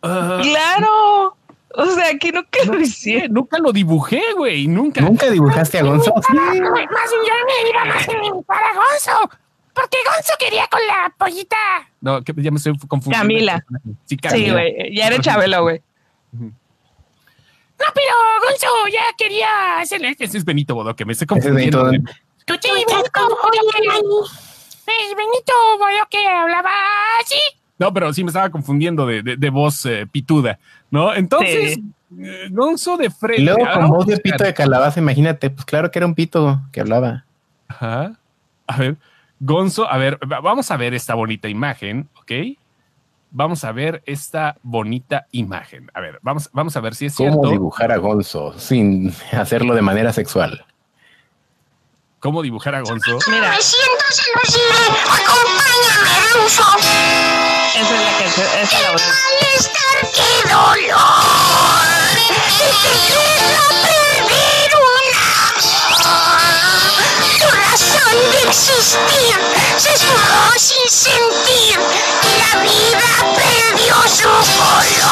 [0.00, 1.36] Claro.
[1.74, 3.28] O sea, que nunca lo hice.
[3.28, 4.66] Nunca lo dibujé, güey.
[4.66, 5.00] Nunca.
[5.00, 6.12] ¿Nunca dibujaste a Gonzo?
[6.26, 6.36] Sí.
[6.36, 8.06] Más yo me iba más
[8.46, 9.30] para Gonzo.
[9.72, 11.56] Porque Gonzo quería con la pollita.
[12.02, 13.22] No, ya me estoy confundiendo.
[13.22, 13.64] Camila.
[14.04, 14.44] Sí, Camila.
[14.44, 14.94] Sí, güey.
[14.94, 15.80] Ya era Chabelo, güey.
[16.32, 18.14] No, pero
[18.46, 20.14] Gonzo ya quería hacerle.
[20.18, 21.84] Ese es Benito Bodo, que me estoy confundiendo.
[21.84, 22.10] Benito,
[25.16, 26.70] Benito Bodo que hablaba
[27.20, 27.40] así.
[27.82, 31.12] No, pero sí me estaba confundiendo de, de, voz eh, pituda, ¿no?
[31.12, 31.80] Entonces,
[32.16, 33.42] eh, Gonzo de frente.
[33.42, 36.60] Y luego con voz de pito de calabaza, imagínate, pues claro que era un pito
[36.70, 37.24] que hablaba.
[37.66, 38.20] Ajá.
[38.68, 38.98] A ver,
[39.40, 42.30] Gonzo, a ver, vamos a ver esta bonita imagen, ¿ok?
[43.32, 45.90] Vamos a ver esta bonita imagen.
[45.92, 47.36] A ver, vamos, vamos a ver si es cierto.
[47.38, 50.64] ¿Cómo dibujar a Gonzo sin hacerlo de manera sexual?
[52.22, 53.18] cómo dibujar a Gonzo.
[53.28, 53.50] Mira.
[53.50, 54.64] Me siento seducido.
[55.10, 57.51] Acompáñame, Gonzo.
[57.74, 58.46] Esa es la canción.
[58.46, 59.06] Esa es la otra.
[59.40, 61.00] malestar, qué dolor.
[62.58, 62.68] Te
[63.88, 65.08] perder un
[65.96, 66.36] amor.
[67.38, 69.36] Tu razón de existir
[69.78, 71.80] se esfumó sin sentir.
[72.22, 75.02] Y la vida perdió su color.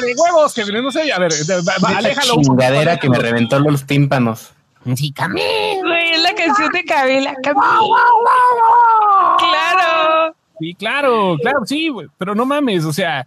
[0.00, 1.32] de huevos, que no sé, a ver,
[1.82, 2.40] aléjalo.
[2.40, 4.52] Chingadera que me reventó los tímpanos.
[4.96, 5.12] Sí.
[5.18, 5.99] Güey,
[6.46, 7.34] canción de Camila.
[7.42, 7.66] Camila.
[9.38, 10.34] Claro.
[10.58, 12.08] Sí, claro, claro, sí, güey.
[12.18, 13.26] Pero no mames, o sea,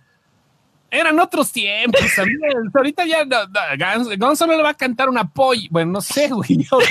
[0.93, 2.39] eran otros tiempos también.
[2.73, 3.25] Ahorita ya
[4.17, 5.67] Gonzo no le va a cantar una polla.
[5.71, 6.49] Bueno, no sé, güey.
[6.71, 6.83] güey,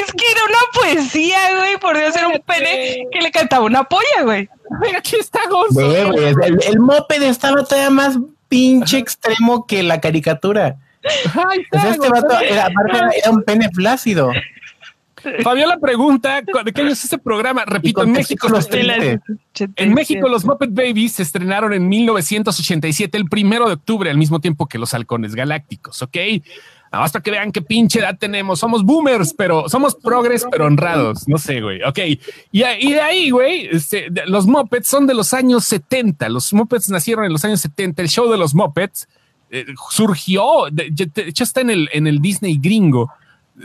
[0.00, 1.76] es que era una poesía, güey.
[1.78, 4.48] Por Dios, era un pene que le cantaba una polla, güey.
[4.96, 5.74] Aquí está Gonzo.
[5.74, 8.18] Güey, el, el moped estaba todavía más
[8.48, 10.76] pinche extremo que la caricatura.
[11.04, 12.70] Ay, pues este vato era,
[13.14, 14.30] era un pene flácido.
[15.42, 17.64] Fabiola pregunta, ¿de qué año es este programa?
[17.64, 23.66] Repito, en México, los, en México los Muppet Babies se estrenaron en 1987, el primero
[23.66, 26.16] de octubre, al mismo tiempo que los halcones galácticos, ¿ok?
[26.92, 28.60] Nada más para que vean qué pinche edad tenemos.
[28.60, 31.26] Somos boomers, pero somos progres, pero honrados.
[31.26, 31.82] No sé, güey.
[31.82, 31.98] Ok.
[32.50, 36.28] Y, de ahí, güey, este, los Muppets son de los años 70.
[36.28, 38.02] Los Muppets nacieron en los años 70.
[38.02, 39.08] El show de los Muppets
[39.50, 43.10] eh, surgió, de, hecho está en el, en el Disney gringo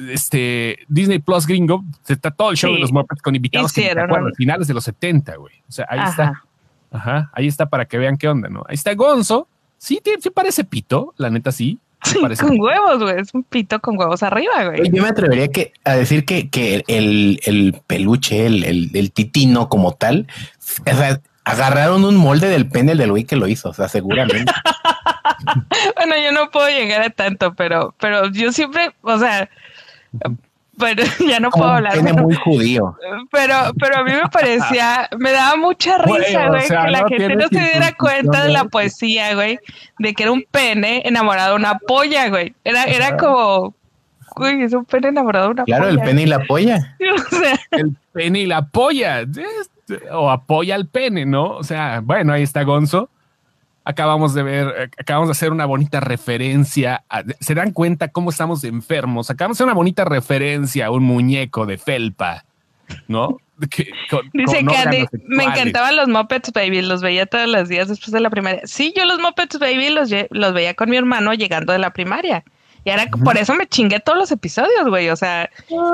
[0.09, 4.07] este Disney Plus gringo, está todo el show de los Muppets con invitados que a
[4.35, 5.55] finales de los 70, güey.
[5.67, 6.43] O sea, ahí está.
[6.91, 8.63] Ajá, ahí está para que vean qué onda, ¿no?
[8.67, 9.47] Ahí está Gonzo.
[9.77, 11.79] Sí, sí parece pito, la neta sí.
[12.03, 13.19] Sí, con huevos, güey.
[13.19, 14.89] Es un pito con huevos arriba, güey.
[14.91, 18.63] Yo me atrevería que, a decir que, que el, el, peluche, el,
[18.93, 20.27] el, titino como tal,
[20.85, 24.51] o sea, agarraron un molde del pene del güey que lo hizo, o sea, seguramente.
[25.95, 29.49] bueno, yo no puedo llegar a tanto, pero, pero yo siempre, o sea,
[30.77, 31.93] pero ya no puedo hablar.
[31.93, 32.95] Tiene muy judío.
[33.31, 37.47] Pero, pero a mí me parecía, me daba mucha risa, güey, que la gente no
[37.47, 39.59] se diera cuenta de la poesía, güey,
[39.99, 42.53] de que era un pene enamorado de una polla, güey.
[42.63, 43.73] Era, era como,
[44.35, 45.77] güey, es un pene enamorado de una polla.
[45.77, 46.95] Claro, el pene y la polla.
[47.71, 49.25] el pene y la polla.
[50.11, 51.51] O apoya al pene, ¿no?
[51.51, 53.09] O sea, bueno, ahí está Gonzo
[53.87, 57.05] acabamos de ver, eh, acabamos de hacer una bonita referencia.
[57.39, 59.29] ¿Se dan cuenta cómo estamos enfermos?
[59.29, 62.43] Acabamos de hacer una bonita referencia a un muñeco de felpa,
[63.07, 63.37] ¿no?
[63.57, 68.29] Dice que me encantaban los Muppets Baby, los veía todos los días después de la
[68.29, 68.61] primaria.
[68.65, 72.43] Sí, yo los Muppets Baby los, los veía con mi hermano llegando de la primaria.
[72.83, 75.09] Y ahora por eso me chingué todos los episodios, güey.
[75.09, 75.49] O sea,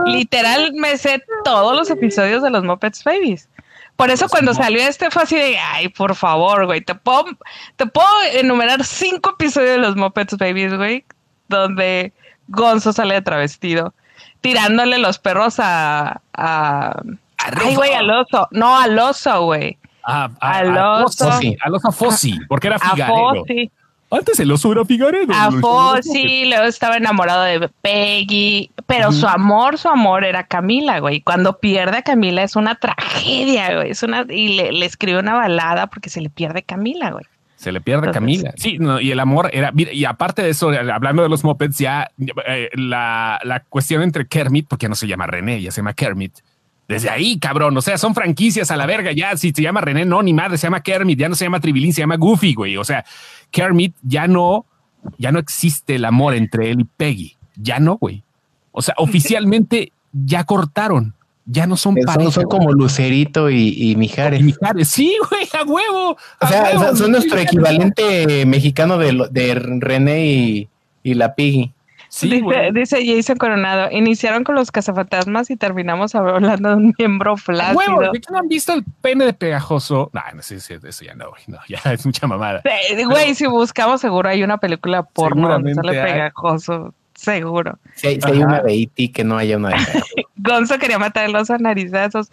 [0.05, 3.49] literal me sé todos los episodios de los Muppets Babies.
[3.95, 7.25] Por eso cuando salió este fue así de, ay, por favor, güey, te puedo,
[7.75, 11.05] te puedo enumerar cinco episodios de los Muppets Babies, güey,
[11.47, 12.11] donde
[12.47, 13.93] Gonzo sale de travestido,
[14.41, 16.21] tirándole los perros a...
[16.33, 17.01] a
[17.37, 18.47] ay, güey, al oso.
[18.51, 19.77] No, al oso, güey.
[20.03, 21.31] Al oso.
[21.61, 23.45] Al oso Fossi, porque era Figarero.
[24.13, 25.33] Antes el oso era Figaredo.
[25.33, 31.21] A Fossi, luego estaba enamorado de Peggy, pero su amor, su amor era Camila, güey.
[31.21, 33.91] Cuando pierde a Camila es una tragedia, güey.
[33.91, 37.25] Es una, y le, escribe una balada porque se le pierde Camila, güey.
[37.55, 38.53] Se le pierde Camila.
[38.57, 39.71] Sí, y el amor era.
[39.73, 42.11] y aparte de eso, hablando de los mopeds, ya
[42.45, 46.33] eh, la, la, cuestión entre Kermit, porque no se llama René, ya se llama Kermit.
[46.87, 47.75] Desde ahí, cabrón.
[47.77, 49.11] O sea, son franquicias a la verga.
[49.11, 51.59] Ya, si se llama René, no, ni madre, se llama Kermit, ya no se llama
[51.59, 52.77] Tribilín, se llama Goofy, güey.
[52.77, 53.05] O sea,
[53.51, 54.65] Kermit ya no,
[55.17, 57.37] ya no existe el amor entre él y Peggy.
[57.55, 58.23] Ya no, güey.
[58.71, 61.13] O sea, oficialmente ya cortaron.
[61.45, 62.31] Ya no son pareja.
[62.31, 64.41] Son, como Lucerito y, Mijares.
[64.41, 66.17] Mijares, sí, güey, a huevo.
[66.39, 70.69] o sea, son nuestro equivalente mexicano de, de René y,
[71.03, 71.73] y la Piggy
[72.73, 77.97] dice, Jason Coronado, iniciaron con los cazafantasmas y terminamos hablando de un miembro flácido.
[77.97, 80.11] Huevo, no han visto el pene de pegajoso?
[80.13, 82.61] No, no sé, si eso ya no, no, ya es mucha mamada.
[83.05, 86.93] Güey, si buscamos seguro hay una película porno donde sale pegajoso.
[87.15, 87.77] Seguro.
[87.95, 89.11] Si hay, una de E.T.
[89.11, 89.75] que no haya una de
[90.35, 92.29] Gonzo quería matar los narizazos.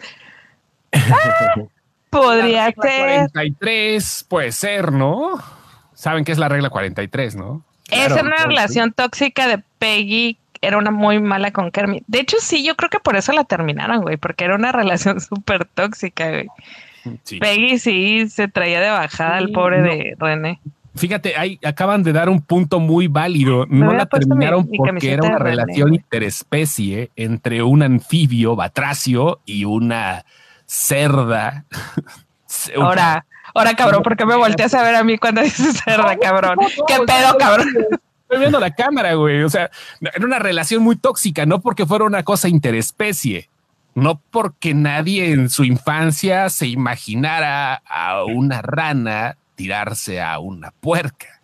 [2.09, 3.29] podría ser.
[3.31, 5.41] 43, puede ser, ¿no?
[5.93, 7.63] Saben qué es la regla 43, ¿no?
[7.91, 12.03] es una relación tóxica de Peggy era una muy mala con Kermit.
[12.05, 15.19] De hecho, sí, yo creo que por eso la terminaron, güey, porque era una relación
[15.19, 16.47] súper tóxica, güey.
[17.39, 20.59] Peggy sí se traía de bajada al pobre de René.
[20.93, 23.65] Fíjate, ahí acaban de dar un punto muy válido.
[23.67, 30.25] No la terminaron porque era una relación interespecie entre un anfibio batracio y una
[30.67, 31.65] cerda.
[32.77, 33.25] Ahora,
[33.55, 36.57] ahora cabrón, ¿por qué me volteas a ver a mí cuando dices cerda, cabrón?
[36.85, 37.67] ¿Qué pedo, cabrón?
[38.31, 39.43] Estoy viendo la cámara, güey.
[39.43, 39.69] O sea,
[39.99, 43.49] era una relación muy tóxica, no porque fuera una cosa interespecie,
[43.93, 51.41] no porque nadie en su infancia se imaginara a una rana tirarse a una puerca.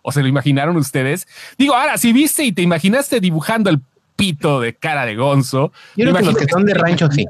[0.00, 1.28] ¿O se lo imaginaron ustedes?
[1.58, 3.82] Digo, ahora, si viste y te imaginaste dibujando el
[4.16, 5.72] pito de cara de gonzo.
[5.94, 7.26] Yo creo que los que son de rancho, sí.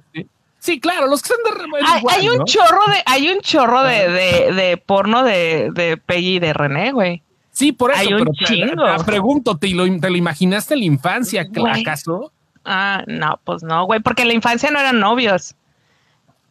[0.60, 4.52] Sí, claro, los que son de hay, un chorro de, hay un chorro de, de,
[4.52, 7.24] de porno de, de Peggy y de René, güey.
[7.58, 8.00] Sí, por eso.
[8.00, 8.96] Hay un chingo.
[8.98, 12.32] Te, pregunto, ¿te lo, ¿te lo imaginaste en la infancia, acaso?
[12.64, 15.56] Ah, no, pues no, güey, porque en la infancia no eran novios.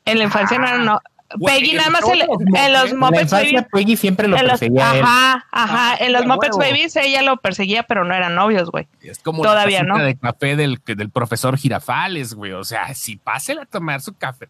[0.03, 1.03] En la infancia no eran novios.
[1.45, 3.63] Peggy nada más en, los Muppets Babies.
[3.71, 4.91] Peggy siempre lo perseguía.
[4.91, 5.95] Ajá, ajá.
[5.97, 8.89] En los Muppets Babies ella lo perseguía, pero no eran novios, güey.
[9.01, 10.03] Es como Todavía la no.
[10.03, 12.51] de café del, del profesor Girafales, güey.
[12.51, 14.49] O sea, si pásela a tomar su café.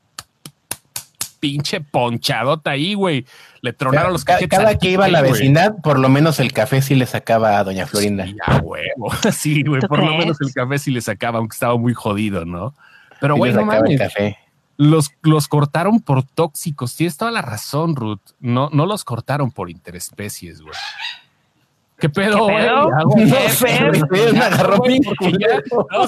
[1.40, 3.28] Pinche ponchadota ahí, güey.
[3.68, 4.58] Le tronaron los cachetes.
[4.58, 7.66] Cada que iba a la vecindad, por lo menos el café sí le sacaba a
[7.66, 8.26] Doña Florinda.
[8.26, 9.12] Sí, huevo.
[9.32, 9.82] Sí, güey.
[9.82, 12.74] Por lo menos el café sí le sacaba, aunque estaba muy jodido, ¿no?
[13.20, 14.00] Pero, güey, no mames.
[14.00, 14.38] café
[14.78, 16.96] los, los cortaron por tóxicos.
[16.96, 18.22] Tienes toda la razón, Ruth.
[18.40, 20.76] No, no los cortaron por interespecies, güey.
[22.00, 22.64] ¿Qué pedo, güey?
[22.64, 23.16] Estamos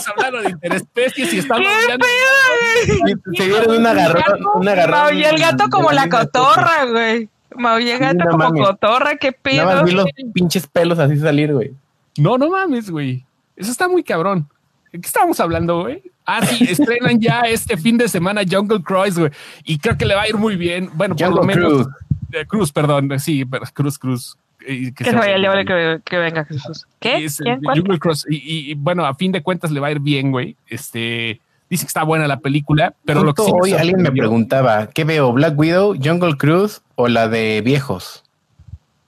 [0.07, 4.45] hablando de interespecies y estamos ¿Qué pedo, Se dieron un agarrón.
[4.53, 7.27] Un agarrón Maullé el gato como la cotorra, güey.
[7.55, 9.65] Maullé el gato como cotorra, qué pedo.
[9.65, 11.73] Nada más vi los pinches pelos así salir, güey.
[12.17, 13.25] No, no mames, güey.
[13.55, 14.47] Eso está muy cabrón.
[14.91, 16.03] ¿De qué estábamos hablando, güey?
[16.25, 19.31] Ah, sí, estrenan ya este fin de semana Jungle Cruise, güey.
[19.63, 20.89] Y creo que le va a ir muy bien.
[20.93, 21.65] Bueno, por lo menos.
[21.71, 21.87] Cruz.
[22.31, 23.19] Eh, Cruz, perdón.
[23.19, 24.37] Sí, Cruz, Cruz.
[24.59, 26.87] que, se vaya, le que, que, venga Jesús.
[26.99, 27.27] ¿Qué?
[27.63, 28.25] Jungle Cruise.
[28.29, 30.55] Y, bueno, a fin de cuentas le va a ir bien, güey.
[30.67, 31.41] Este.
[31.69, 35.03] Dice que está buena la película, pero lo que sí hoy alguien me preguntaba, ¿qué
[35.03, 35.31] veo?
[35.31, 38.23] ¿Black Widow, Jungle Cruise o la de viejos?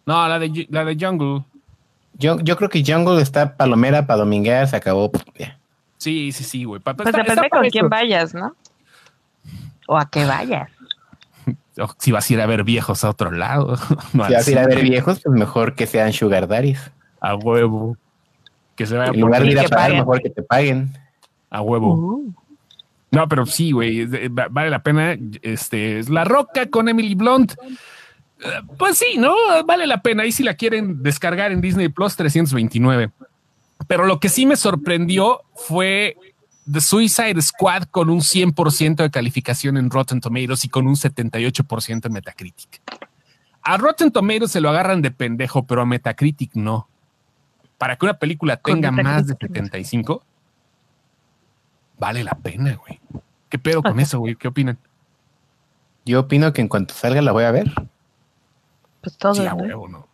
[0.05, 1.43] No, la de, la de Jungle.
[2.19, 5.11] Yo, yo creo que Jungle está palomera para dominguear, se acabó.
[5.97, 6.79] Sí, sí, sí, güey.
[6.81, 8.55] Pues depende con quién vayas, ¿no?
[9.87, 10.69] O a qué vayas.
[11.97, 13.75] si vas a ir a ver viejos a otro lado.
[14.11, 16.91] si vas a ir a ver viejos, pues mejor que sean sugar daddies.
[17.19, 17.97] A huevo.
[18.75, 20.95] Que se vaya en lugar de ir a pagar, mejor que te paguen.
[21.49, 21.95] A huevo.
[21.95, 22.33] Uh.
[23.11, 25.17] No, pero sí, güey, vale la pena.
[25.41, 27.53] Este es La Roca con Emily Blunt.
[27.53, 28.47] Eh,
[28.77, 29.35] pues sí, ¿no?
[29.65, 30.23] Vale la pena.
[30.23, 33.11] Ahí si la quieren descargar en Disney Plus 329.
[33.87, 36.15] Pero lo que sí me sorprendió fue
[36.71, 42.05] The Suicide Squad con un 100% de calificación en Rotten Tomatoes y con un 78%
[42.05, 42.81] en Metacritic.
[43.63, 46.87] A Rotten Tomatoes se lo agarran de pendejo, pero a Metacritic no.
[47.77, 50.23] Para que una película tenga más de 75,
[52.01, 52.99] vale la pena, güey.
[53.47, 54.35] ¿Qué pedo con eso, güey?
[54.35, 54.79] ¿Qué opinan?
[56.03, 57.71] Yo opino que en cuanto salga la voy a ver.
[59.01, 59.35] Pues todo.
[59.35, 60.07] Sí, ¿no?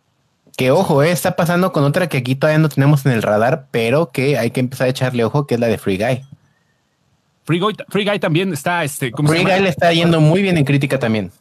[0.54, 3.68] Que ojo, eh, está pasando con otra que aquí todavía no tenemos en el radar,
[3.70, 6.26] pero que hay que empezar a echarle ojo, que es la de Free Guy.
[7.44, 10.66] Free Guy, Free Guy también está, este, Free Guy le está yendo muy bien en
[10.66, 11.32] crítica también.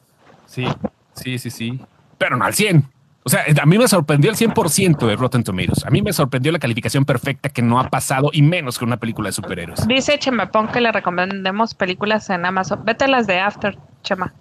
[0.45, 0.65] Sí,
[1.13, 1.81] sí, sí, sí.
[2.17, 2.87] Pero no al 100.
[3.27, 5.85] O sea, a mí me sorprendió el 100% de Rotten Tomatoes.
[5.85, 8.95] A mí me sorprendió la calificación perfecta que no ha pasado y menos que una
[8.95, 9.85] película de superhéroes.
[9.85, 12.85] Dice Chemapón que le recomendemos películas en Amazon.
[12.85, 14.33] Vete las de After, Chema.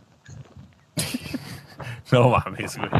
[2.12, 2.90] no mames, güey.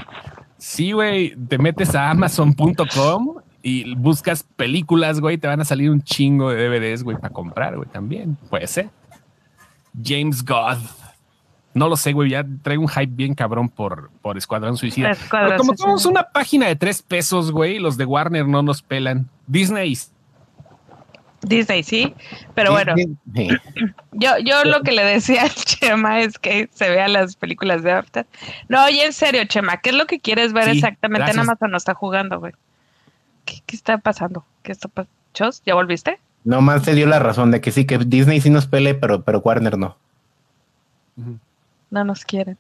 [0.58, 6.02] Sí, güey, te metes a amazon.com y buscas películas, güey, te van a salir un
[6.02, 8.36] chingo de DVDs, güey, para comprar, güey, también.
[8.50, 8.90] Puede ser.
[10.02, 10.78] James God.
[11.76, 15.14] No lo sé, güey, ya traigo un hype bien cabrón por, por Escuadrón Suicida.
[15.30, 19.28] Pero como somos una página de tres pesos, güey, los de Warner no nos pelan.
[19.46, 19.94] Disney.
[21.42, 22.14] Disney, sí,
[22.54, 22.94] pero bueno.
[24.12, 27.92] Yo, yo lo que le decía al Chema es que se vean las películas de
[27.92, 28.26] After.
[28.70, 31.70] No, oye, en serio, Chema, ¿qué es lo que quieres ver exactamente en Amazon?
[31.70, 32.54] No está jugando, güey.
[33.44, 34.46] ¿Qué, está pasando?
[34.62, 35.12] ¿Qué está pasando?
[35.34, 35.62] ¿Chos?
[35.66, 36.18] ¿Ya volviste?
[36.44, 39.20] No más se dio la razón de que sí, que Disney sí nos pele, pero,
[39.20, 39.98] pero Warner no
[41.90, 42.58] no nos quieren.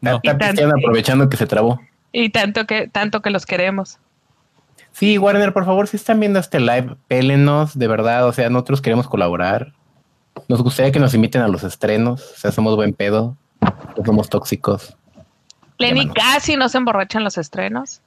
[0.00, 1.80] Están aprovechando que se trabó.
[2.12, 3.98] Y tanto que, tanto que los queremos.
[4.92, 8.80] Sí, Warner, por favor, si están viendo este live, pélenos, de verdad, o sea, nosotros
[8.80, 9.74] queremos colaborar.
[10.48, 14.30] Nos gustaría que nos inviten a los estrenos, o sea, somos buen pedo, no somos
[14.30, 14.96] tóxicos.
[15.78, 18.00] Lenny casi no se emborrachan los estrenos.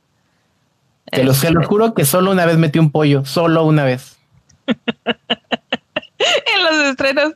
[1.05, 4.17] Te lo, se lo juro que solo una vez metí un pollo, solo una vez.
[6.55, 7.33] en los estrenos.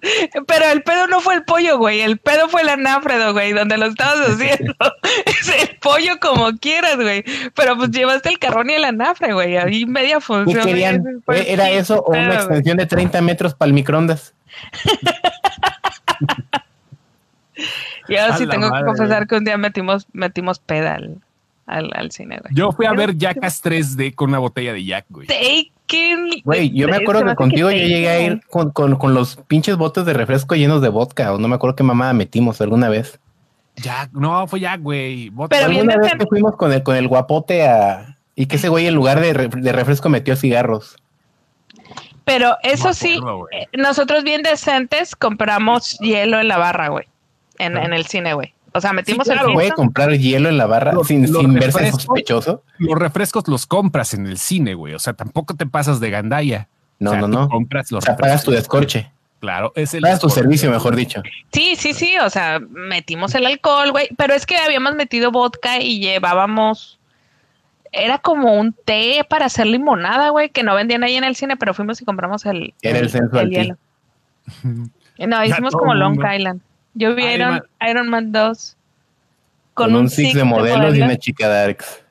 [0.47, 2.01] Pero el pedo no fue el pollo, güey.
[2.01, 4.75] El pedo fue el anáfredo, güey, donde lo estabas haciendo.
[5.25, 7.23] es el pollo como quieras, güey.
[7.55, 9.57] Pero pues llevaste el carrón y el anafre, güey.
[9.57, 10.67] Ahí media función.
[10.69, 14.33] ¿E-, ¿Era eso o una extensión de 30 metros para el microondas?
[18.09, 21.21] Yo sí tengo que confesar que un día metimos, metimos pedal
[21.65, 22.53] al, al cine, güey.
[22.53, 25.27] Yo fui a ver Jackass 3D con una botella de Jack, güey.
[26.43, 30.05] Güey, yo me acuerdo que contigo yo llegué a ir con, con, los pinches botes
[30.05, 33.19] de refresco llenos de vodka, o no me acuerdo qué mamada metimos alguna vez.
[33.75, 35.31] Jack, no, fue Jack, güey.
[35.49, 38.17] Pero alguna vez que fuimos con el, con el guapote a...
[38.35, 40.95] Y que ese güey en lugar de, refresco metió cigarros.
[42.25, 43.19] Pero eso sí,
[43.51, 47.05] eh, nosotros bien decentes compramos hielo en la barra, güey.
[47.59, 48.53] En, en el cine, güey.
[48.73, 52.63] O sea, metimos el güey comprar hielo en la barra sin, sin verse sospechoso.
[52.79, 54.95] Los refrescos los compras en el cine, güey.
[54.95, 56.67] O sea, tampoco te pasas de gandalla.
[56.99, 57.49] No, no, no.
[57.49, 59.11] Compras los o sea, pagas tu descorche.
[59.39, 60.01] Claro, es el.
[60.01, 61.21] Pagas tu servicio, mejor dicho.
[61.51, 62.17] Sí, sí, sí.
[62.19, 64.09] O sea, metimos el alcohol, güey.
[64.17, 66.99] Pero es que habíamos metido vodka y llevábamos.
[67.91, 71.57] Era como un té para hacer limonada, güey, que no vendían ahí en el cine,
[71.57, 72.73] pero fuimos y compramos el.
[72.81, 73.77] Era el, el, hielo.
[75.19, 76.59] No, hicimos como Long Island.
[76.93, 78.77] Yo vi Iron, Iron, Man 2
[79.73, 82.03] con, un six de modelos y una chica Darks.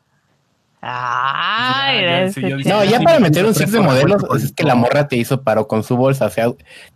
[0.85, 2.33] Ay,
[2.66, 5.68] no, ya para meter un six de modelos es que la morra te hizo paro
[5.68, 6.26] con su bolsa.
[6.26, 6.47] O sea,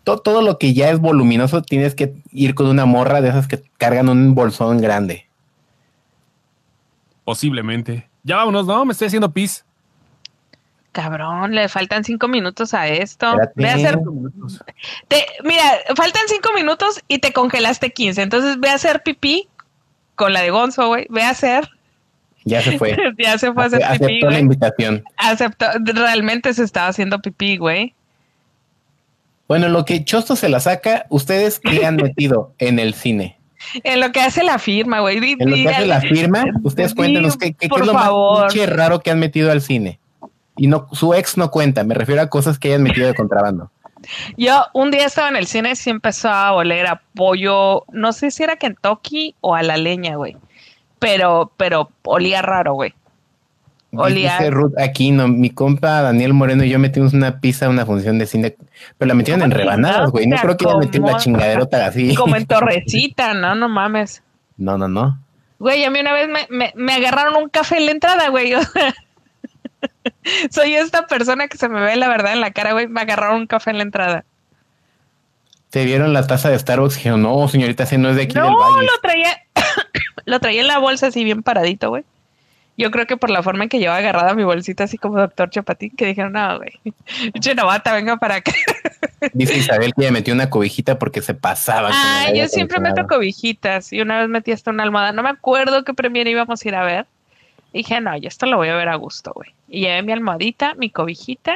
[0.03, 3.63] todo, lo que ya es voluminoso tienes que ir con una morra de esas que
[3.79, 5.29] cargan un bolsón grande.
[7.25, 8.09] Posiblemente.
[8.25, 8.85] Ya vámonos, ¿no?
[8.85, 9.65] Me estoy haciendo pis.
[10.97, 13.37] Cabrón, le faltan cinco minutos a esto.
[13.55, 13.99] Ve a hacer.
[15.09, 15.63] Te, mira,
[15.95, 18.23] faltan cinco minutos y te congelaste 15.
[18.23, 19.47] Entonces ve a hacer pipí
[20.15, 21.07] con la de Gonzo, güey.
[21.11, 21.69] Ve a hacer.
[22.47, 22.97] Ya se fue.
[23.19, 24.41] ya se fue a hacer Ace- pipí, Aceptó la güey.
[24.41, 25.05] invitación.
[25.19, 27.93] Aceptó, realmente se estaba haciendo pipí, güey.
[29.49, 33.37] Bueno, lo que Chosto se la saca, ¿ustedes qué han metido en el cine?
[33.85, 35.19] En lo que hace la firma, güey.
[35.39, 37.93] En lo que hace la firma, ustedes di, cuéntenos qué, qué- qué por es lo
[37.93, 38.45] favor.
[38.45, 39.99] más pinche raro que han metido al cine.
[40.57, 43.71] Y no, su ex no cuenta, me refiero a cosas que hayan metido de contrabando.
[44.37, 48.13] Yo un día estaba en el cine y sí empezó a oler a pollo, no
[48.13, 50.37] sé si era Kentucky o a la leña, güey.
[50.99, 52.95] Pero, pero olía raro, güey.
[53.93, 57.87] Olía- Dice Ruth Aquino, mi compa Daniel Moreno y yo metimos una pizza a una
[57.87, 58.55] función de cine,
[58.99, 60.27] pero la metieron en ¿Cómo rebanadas, güey.
[60.27, 61.25] No creo que hayan metido la acomoda?
[61.25, 62.15] chingaderota así.
[62.17, 64.23] Como en Torrecita, no, no mames.
[64.57, 65.19] No, no, no.
[65.59, 68.53] Güey, a mí una vez me, me, me agarraron un café en la entrada, güey.
[70.51, 72.89] Soy esta persona que se me ve la verdad en la cara, güey.
[72.89, 74.25] Me agarraron un café en la entrada.
[75.71, 78.35] Te vieron la taza de Starbucks y dijeron, no, señorita, ese no es de aquí
[78.35, 78.87] del No, valle.
[78.87, 79.43] lo traía,
[80.25, 82.05] lo traía en la bolsa así bien paradito, güey.
[82.79, 85.49] Yo creo que por la forma en que llevaba agarrada mi bolsita así como doctor
[85.49, 86.73] Chapatín, que dijeron, no, güey,
[87.33, 88.53] pinche novata, venga para acá.
[89.33, 91.91] Dice Isabel que ella metió una cobijita porque se pasaba.
[91.93, 95.13] Ah, yo siempre meto cobijitas y una vez metí hasta una almohada.
[95.13, 97.07] No me acuerdo qué premier íbamos a ir a ver.
[97.77, 99.51] Dije, no, yo esto lo voy a ver a gusto, güey.
[99.69, 101.55] Y llevé mi almohadita, mi cobijita.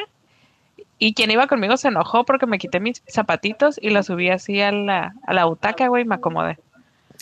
[0.98, 4.60] Y quien iba conmigo se enojó porque me quité mis zapatitos y los subí así
[4.60, 6.58] a la, a la butaca, güey, y me acomodé.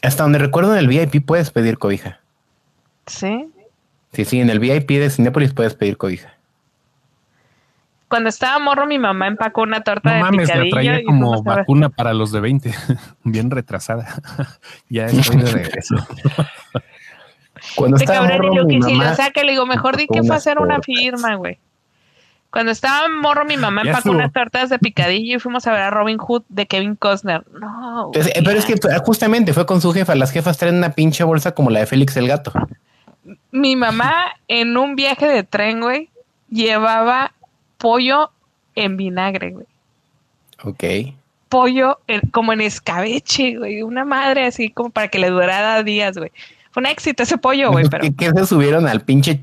[0.02, 2.18] Hasta donde recuerdo en el VIP puedes pedir cobija.
[3.06, 3.48] ¿Sí?
[4.12, 6.34] Sí, sí, en el VIP de Cinépolis puedes pedir cobija.
[8.08, 10.74] Cuando estaba morro, mi mamá empacó una torta No de mames, la picadillo.
[10.74, 12.74] traía y como vacuna para los de 20.
[13.22, 14.08] Bien retrasada.
[14.88, 15.94] ya estoy de regreso.
[17.76, 19.66] Cuando Este estaba cabrón, y morro, yo mi que si mamá lo saca, le digo,
[19.66, 20.86] mejor di que empacó fue a unas hacer una tortas.
[20.86, 21.58] firma, güey.
[22.50, 24.14] Cuando estaba morro, mi mamá Ya empacó estuvo.
[24.14, 27.44] unas tortas de picadillo y fuimos a ver a Robin Hood de Kevin Costner.
[27.60, 30.14] No, eh, pero es que justamente fue con su jefa.
[30.14, 32.52] Las jefas traen una pinche bolsa como la de Félix el gato.
[33.50, 36.08] mi mamá en un viaje de tren, güey,
[36.50, 37.32] llevaba
[37.76, 38.30] pollo
[38.74, 39.66] en vinagre, güey.
[40.64, 41.14] Ok.
[41.50, 43.82] Pollo en- como en escabeche, güey.
[43.82, 46.30] Una madre así como para que le durara días, güey.
[46.70, 48.02] Fue un éxito ese pollo, güey, pero...
[48.02, 49.40] ¿Qué, qué se subieron al pinche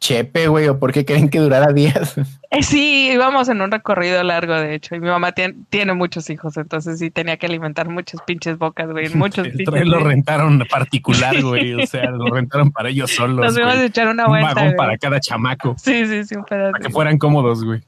[0.00, 0.68] chepe, güey?
[0.68, 2.16] ¿O por qué creen que durara días?
[2.50, 4.94] Eh, sí, íbamos en un recorrido largo, de hecho.
[4.94, 8.90] Y mi mamá tiene, tiene muchos hijos, entonces sí tenía que alimentar muchas pinches bocas,
[8.90, 9.08] güey.
[9.14, 9.86] Muchos El pinches.
[9.86, 11.74] lo rentaron particular, güey.
[11.74, 13.44] O sea, lo rentaron para ellos solos.
[13.44, 13.66] Nos güey.
[13.78, 14.48] a echar una Un vuelta.
[14.48, 14.76] vagón güey.
[14.76, 15.74] para cada chamaco.
[15.78, 16.72] Sí, sí, sí, un pedazo.
[16.72, 17.80] Para que fueran cómodos, güey.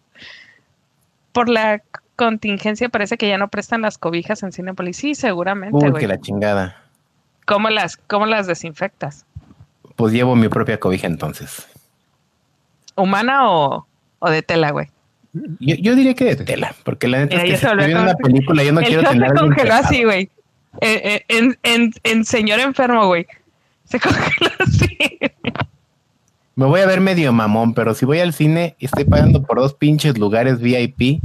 [1.33, 1.83] Por la
[2.17, 4.97] contingencia parece que ya no prestan las cobijas en Cinepolis.
[4.97, 6.01] Sí, seguramente, Uy, güey.
[6.01, 6.83] que la chingada.
[7.47, 9.25] ¿Cómo las, ¿Cómo las desinfectas?
[9.95, 11.67] Pues llevo mi propia cobija entonces.
[12.97, 13.87] ¿Humana o,
[14.19, 14.89] o de tela, güey?
[15.61, 18.15] Yo, yo diría que de tela, porque la neta Mira, es que se viendo una
[18.15, 20.31] película yo no el quiero tener se congeló así, güey.
[20.81, 23.27] Eh, eh, en, en, en señor enfermo, güey.
[23.85, 24.99] Se congeló así.
[26.57, 29.59] Me voy a ver medio mamón, pero si voy al cine y estoy pagando por
[29.59, 31.23] dos pinches lugares VIP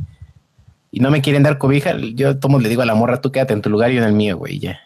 [0.91, 3.53] y no me quieren dar cobija, yo tomo le digo a la morra, tú quédate
[3.53, 4.81] en tu lugar y yo en el mío, güey, ya.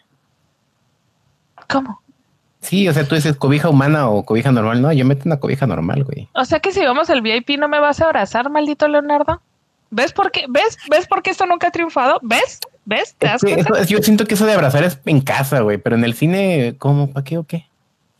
[1.68, 2.00] ¿Cómo?
[2.60, 4.82] Sí, o sea, tú dices cobija humana o cobija normal.
[4.82, 6.28] No, yo meto una cobija normal, güey.
[6.34, 9.40] O sea que si vamos al VIP no me vas a abrazar, maldito Leonardo.
[9.90, 10.46] ¿Ves por qué?
[10.48, 10.76] ¿Ves?
[10.90, 12.18] ¿Ves por qué esto nunca ha triunfado?
[12.22, 12.58] ¿Ves?
[12.84, 13.14] ¿Ves?
[13.18, 13.80] ¿Te das Es que cuenta?
[13.80, 16.74] eso- yo siento que eso de abrazar es en casa, güey, pero en el cine,
[16.78, 17.08] ¿cómo?
[17.12, 17.66] ¿Para qué o qué?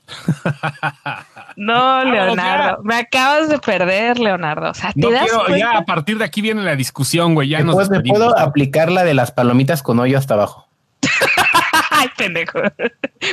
[1.57, 2.83] No, Leonardo.
[2.85, 4.71] Me acabas de perder, Leonardo.
[4.71, 5.59] O sea, ¿te No das quiero, cuenta?
[5.59, 7.49] ya a partir de aquí viene la discusión, güey.
[7.49, 8.19] Ya Te nos puedo, te despedimos.
[8.19, 10.69] puedo aplicar la de las palomitas con hoyo hasta abajo.
[12.07, 12.61] Ay, pendejo.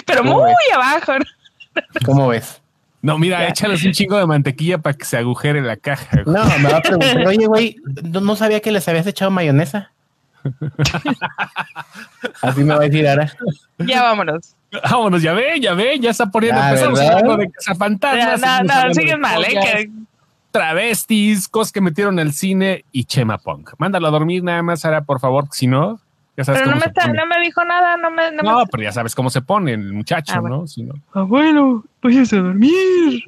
[0.06, 0.56] Pero ¿Cómo muy ves?
[0.74, 1.14] abajo.
[1.20, 1.82] ¿no?
[2.06, 2.62] ¿Cómo ves?
[3.02, 6.24] No, mira, échales un chingo de mantequilla para que se agujere la caja.
[6.24, 6.36] güey.
[6.36, 9.92] No, me va a preguntar, oye, güey, no, sabía que les habías echado mayonesa.
[12.42, 13.32] Así me va a decir ahora.
[13.80, 14.56] Ya vámonos.
[14.90, 16.62] Vámonos, ya ven, ya ven, ya está poniendo.
[16.62, 17.18] Empezamos ¿verdad?
[17.18, 18.42] hablando de Ya, cazafantasmas.
[18.42, 19.48] no, no, de mal, ¿eh?
[19.50, 19.90] Que-
[20.52, 23.72] Travestis, cosas que metieron al cine y Chema Punk.
[23.80, 26.00] Mándalo a dormir nada más, Sara, por favor, si no,
[26.38, 28.32] ya sabes Pero no me, está- no me dijo nada, no me...
[28.32, 28.66] No, No, me...
[28.68, 30.58] pero ya sabes cómo se pone el muchacho, Ah, bueno.
[30.62, 30.68] ¿no?
[30.68, 30.94] Si no.
[31.14, 33.24] Abuelo, váyase a dormir.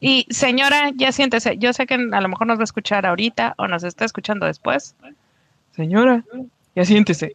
[0.00, 1.56] Y señora, ya siéntese.
[1.56, 4.44] Yo sé que a lo mejor nos va a escuchar ahorita o nos está escuchando
[4.46, 4.94] después.
[5.74, 6.22] Señora,
[6.74, 7.34] ya siéntese.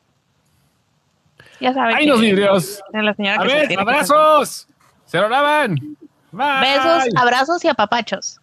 [1.60, 2.82] Ya sabe ¡Ay, los vidrios!
[2.94, 4.68] es la señora A que se ver, abrazos.
[5.06, 5.76] Se lo lavan.
[6.32, 6.62] Bye.
[6.62, 8.39] Besos, abrazos y apapachos.